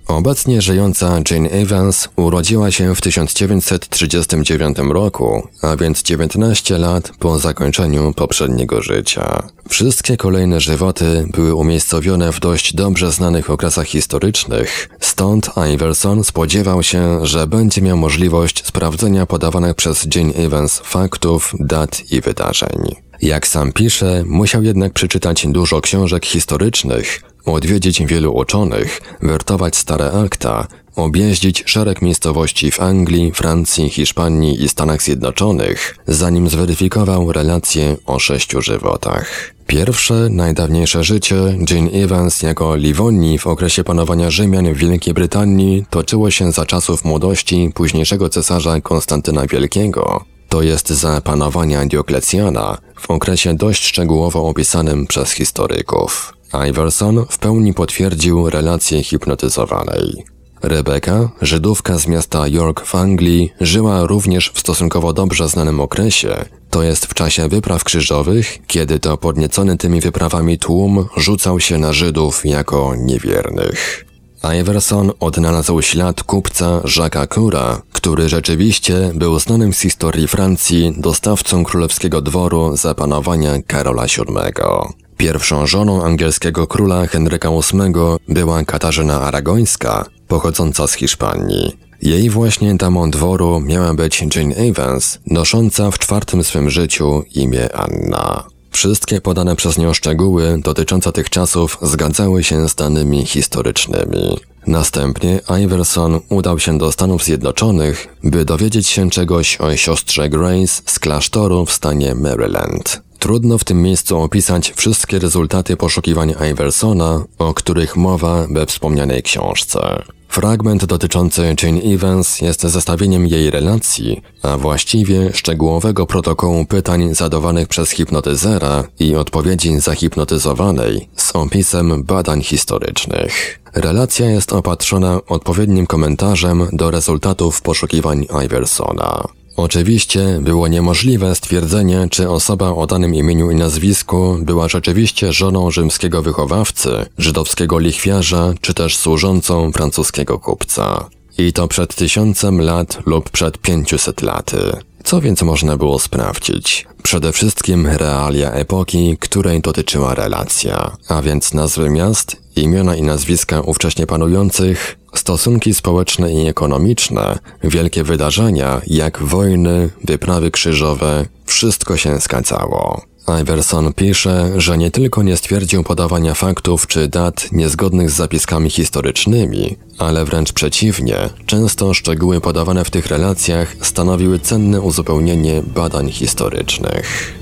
Obecnie 0.08 0.62
żyjąca 0.62 1.20
Jane 1.30 1.50
Evans 1.50 2.08
urodziła 2.16 2.70
się 2.70 2.94
w 2.94 3.00
1939 3.00 4.78
roku, 4.78 5.48
a 5.62 5.76
więc 5.76 6.02
19 6.02 6.78
lat 6.78 7.12
po 7.18 7.38
zakończeniu 7.38 8.12
poprzedniego 8.12 8.82
życia. 8.82 9.42
Wszystkie 9.68 10.16
kolejne 10.16 10.60
żywoty 10.60 11.26
były 11.32 11.54
umiejscowione 11.54 12.32
w 12.32 12.40
dość 12.40 12.74
dobrze 12.74 13.12
znanych 13.12 13.50
okresach 13.50 13.86
historycznych, 13.86 14.88
stąd 15.00 15.50
Iverson 15.74 16.24
spodziewał 16.24 16.82
się, 16.82 17.26
że 17.26 17.46
będzie 17.46 17.82
miał 17.82 17.96
możliwość 17.96 18.66
sprawdzenia 18.66 19.26
podawanych 19.26 19.74
przez 19.74 20.08
Jane 20.14 20.34
Evans 20.34 20.80
faktów, 20.84 21.54
dat 21.60 22.12
i 22.12 22.20
wydarzeń. 22.20 23.07
Jak 23.22 23.48
sam 23.48 23.72
pisze, 23.72 24.24
musiał 24.26 24.62
jednak 24.62 24.92
przeczytać 24.92 25.46
dużo 25.46 25.80
książek 25.80 26.26
historycznych, 26.26 27.22
odwiedzić 27.44 28.02
wielu 28.02 28.36
uczonych, 28.36 29.00
wertować 29.22 29.76
stare 29.76 30.12
akta, 30.12 30.66
objeździć 30.96 31.62
szereg 31.66 32.02
miejscowości 32.02 32.70
w 32.70 32.80
Anglii, 32.80 33.32
Francji, 33.32 33.88
Hiszpanii 33.88 34.62
i 34.62 34.68
Stanach 34.68 35.02
Zjednoczonych, 35.02 35.96
zanim 36.06 36.48
zweryfikował 36.48 37.32
relacje 37.32 37.96
o 38.06 38.18
sześciu 38.18 38.62
żywotach. 38.62 39.54
Pierwsze, 39.66 40.28
najdawniejsze 40.30 41.04
życie 41.04 41.36
Jane 41.70 41.90
Evans 41.90 42.42
jako 42.42 42.76
Livonii 42.76 43.38
w 43.38 43.46
okresie 43.46 43.84
panowania 43.84 44.30
Rzymian 44.30 44.74
w 44.74 44.76
Wielkiej 44.76 45.14
Brytanii 45.14 45.84
toczyło 45.90 46.30
się 46.30 46.52
za 46.52 46.66
czasów 46.66 47.04
młodości 47.04 47.70
późniejszego 47.74 48.28
cesarza 48.28 48.80
Konstantyna 48.80 49.46
Wielkiego, 49.46 50.24
to 50.48 50.62
jest 50.62 50.88
za 50.88 51.20
panowania 51.20 51.86
Dioklecjana 51.86 52.78
w 53.00 53.10
okresie 53.10 53.56
dość 53.56 53.84
szczegółowo 53.84 54.48
opisanym 54.48 55.06
przez 55.06 55.30
historyków. 55.30 56.34
Iverson 56.68 57.24
w 57.30 57.38
pełni 57.38 57.74
potwierdził 57.74 58.50
relację 58.50 59.02
hipnotyzowanej. 59.02 60.24
Rebeka, 60.62 61.30
Żydówka 61.42 61.98
z 61.98 62.06
miasta 62.06 62.48
York 62.48 62.86
w 62.86 62.94
Anglii, 62.94 63.52
żyła 63.60 64.06
również 64.06 64.50
w 64.54 64.58
stosunkowo 64.58 65.12
dobrze 65.12 65.48
znanym 65.48 65.80
okresie, 65.80 66.44
to 66.70 66.82
jest 66.82 67.06
w 67.06 67.14
czasie 67.14 67.48
wypraw 67.48 67.84
krzyżowych, 67.84 68.58
kiedy 68.66 68.98
to 68.98 69.16
podniecony 69.16 69.76
tymi 69.76 70.00
wyprawami 70.00 70.58
tłum 70.58 71.06
rzucał 71.16 71.60
się 71.60 71.78
na 71.78 71.92
Żydów 71.92 72.46
jako 72.46 72.94
niewiernych. 72.96 74.07
Iverson 74.44 75.12
odnalazł 75.20 75.82
ślad 75.82 76.22
kupca 76.22 76.80
Jacques'a 76.80 77.34
Cura, 77.34 77.82
który 77.92 78.28
rzeczywiście 78.28 79.10
był 79.14 79.38
znanym 79.38 79.72
z 79.72 79.80
historii 79.80 80.28
Francji 80.28 80.94
dostawcą 80.96 81.64
królewskiego 81.64 82.22
dworu 82.22 82.76
za 82.76 82.94
panowania 82.94 83.62
Karola 83.66 84.04
VII. 84.04 84.94
Pierwszą 85.16 85.66
żoną 85.66 86.04
angielskiego 86.04 86.66
króla 86.66 87.06
Henryka 87.06 87.50
VIII 87.50 87.94
była 88.28 88.64
Katarzyna 88.64 89.20
Aragońska, 89.20 90.04
pochodząca 90.28 90.86
z 90.86 90.92
Hiszpanii. 90.92 91.76
Jej 92.02 92.30
właśnie 92.30 92.74
damą 92.74 93.10
dworu 93.10 93.60
miała 93.60 93.94
być 93.94 94.24
Jane 94.36 94.54
Evans, 94.54 95.18
nosząca 95.26 95.90
w 95.90 95.98
czwartym 95.98 96.44
swym 96.44 96.70
życiu 96.70 97.22
imię 97.34 97.76
Anna. 97.76 98.57
Wszystkie 98.70 99.20
podane 99.20 99.56
przez 99.56 99.78
nią 99.78 99.94
szczegóły 99.94 100.60
dotyczące 100.64 101.12
tych 101.12 101.30
czasów 101.30 101.78
zgadzały 101.82 102.44
się 102.44 102.68
z 102.68 102.74
danymi 102.74 103.26
historycznymi. 103.26 104.36
Następnie 104.66 105.40
Iverson 105.64 106.20
udał 106.28 106.58
się 106.58 106.78
do 106.78 106.92
Stanów 106.92 107.24
Zjednoczonych, 107.24 108.08
by 108.24 108.44
dowiedzieć 108.44 108.88
się 108.88 109.10
czegoś 109.10 109.60
o 109.60 109.76
siostrze 109.76 110.28
Grace 110.28 110.82
z 110.86 110.98
klasztoru 110.98 111.66
w 111.66 111.72
stanie 111.72 112.14
Maryland. 112.14 113.02
Trudno 113.18 113.58
w 113.58 113.64
tym 113.64 113.82
miejscu 113.82 114.20
opisać 114.20 114.72
wszystkie 114.76 115.18
rezultaty 115.18 115.76
poszukiwań 115.76 116.34
Iversona, 116.52 117.24
o 117.38 117.54
których 117.54 117.96
mowa 117.96 118.46
we 118.50 118.66
wspomnianej 118.66 119.22
książce. 119.22 120.02
Fragment 120.28 120.84
dotyczący 120.84 121.54
Jane 121.62 121.80
Evans 121.80 122.40
jest 122.40 122.62
zestawieniem 122.62 123.26
jej 123.26 123.50
relacji, 123.50 124.22
a 124.42 124.58
właściwie 124.58 125.32
szczegółowego 125.32 126.06
protokołu 126.06 126.64
pytań 126.64 127.14
zadawanych 127.14 127.68
przez 127.68 127.90
hipnotyzera 127.90 128.84
i 129.00 129.14
odpowiedzi 129.14 129.80
zahipnotyzowanej 129.80 131.08
z 131.16 131.36
opisem 131.36 132.04
badań 132.04 132.42
historycznych. 132.42 133.60
Relacja 133.74 134.30
jest 134.30 134.52
opatrzona 134.52 135.20
odpowiednim 135.28 135.86
komentarzem 135.86 136.68
do 136.72 136.90
rezultatów 136.90 137.62
poszukiwań 137.62 138.26
Iversona. 138.44 139.37
Oczywiście 139.58 140.38
było 140.40 140.68
niemożliwe 140.68 141.34
stwierdzenie, 141.34 142.08
czy 142.10 142.30
osoba 142.30 142.70
o 142.70 142.86
danym 142.86 143.14
imieniu 143.14 143.50
i 143.50 143.54
nazwisku 143.54 144.38
była 144.40 144.68
rzeczywiście 144.68 145.32
żoną 145.32 145.70
rzymskiego 145.70 146.22
wychowawcy, 146.22 146.90
żydowskiego 147.18 147.78
lichwiarza, 147.78 148.54
czy 148.60 148.74
też 148.74 148.96
służącą 148.96 149.72
francuskiego 149.72 150.38
kupca. 150.38 151.08
I 151.38 151.52
to 151.52 151.68
przed 151.68 151.94
tysiącem 151.94 152.60
lat 152.60 152.98
lub 153.06 153.30
przed 153.30 153.58
pięciuset 153.58 154.22
laty. 154.22 154.58
Co 155.04 155.20
więc 155.20 155.42
można 155.42 155.76
było 155.76 155.98
sprawdzić? 155.98 156.86
Przede 157.02 157.32
wszystkim 157.32 157.86
realia 157.86 158.50
epoki, 158.50 159.16
której 159.20 159.60
dotyczyła 159.60 160.14
relacja, 160.14 160.96
a 161.08 161.22
więc 161.22 161.54
nazwy 161.54 161.90
miast, 161.90 162.36
imiona 162.56 162.96
i 162.96 163.02
nazwiska 163.02 163.60
ówcześnie 163.60 164.06
panujących, 164.06 164.97
stosunki 165.14 165.74
społeczne 165.74 166.32
i 166.32 166.46
ekonomiczne, 166.48 167.38
wielkie 167.64 168.04
wydarzenia 168.04 168.80
jak 168.86 169.22
wojny, 169.22 169.90
wyprawy 170.04 170.50
krzyżowe, 170.50 171.26
wszystko 171.46 171.96
się 171.96 172.18
zgadzało. 172.18 173.02
Iverson 173.42 173.92
pisze, 173.92 174.52
że 174.56 174.78
nie 174.78 174.90
tylko 174.90 175.22
nie 175.22 175.36
stwierdził 175.36 175.84
podawania 175.84 176.34
faktów 176.34 176.86
czy 176.86 177.08
dat 177.08 177.52
niezgodnych 177.52 178.10
z 178.10 178.14
zapiskami 178.16 178.70
historycznymi, 178.70 179.76
ale 179.98 180.24
wręcz 180.24 180.52
przeciwnie, 180.52 181.16
często 181.46 181.94
szczegóły 181.94 182.40
podawane 182.40 182.84
w 182.84 182.90
tych 182.90 183.06
relacjach 183.06 183.76
stanowiły 183.82 184.38
cenne 184.38 184.80
uzupełnienie 184.80 185.62
badań 185.62 186.12
historycznych. 186.12 187.38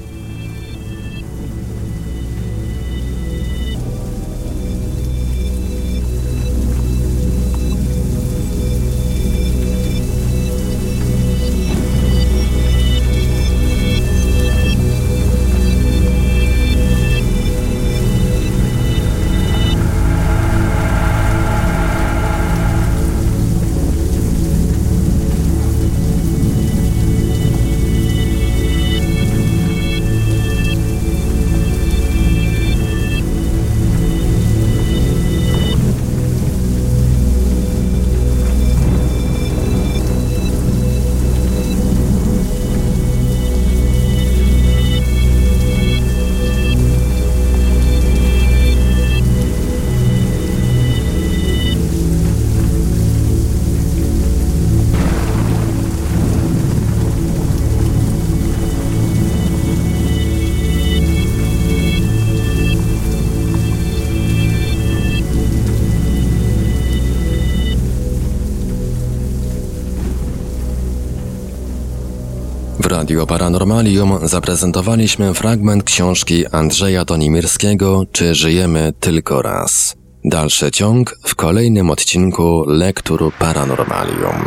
Radio 73.17 73.27
Paranormalium 73.27 74.29
zaprezentowaliśmy 74.29 75.35
fragment 75.35 75.85
książki 75.85 76.47
Andrzeja 76.47 77.05
Tonimirskiego 77.05 78.05
Czy 78.13 78.35
żyjemy 78.35 78.93
tylko 79.01 79.43
raz? 79.43 79.97
Dalszy 80.25 80.71
ciąg 80.71 81.19
w 81.25 81.35
kolejnym 81.35 81.91
odcinku 81.91 82.65
Lektur 82.67 83.33
Paranormalium. 83.39 84.45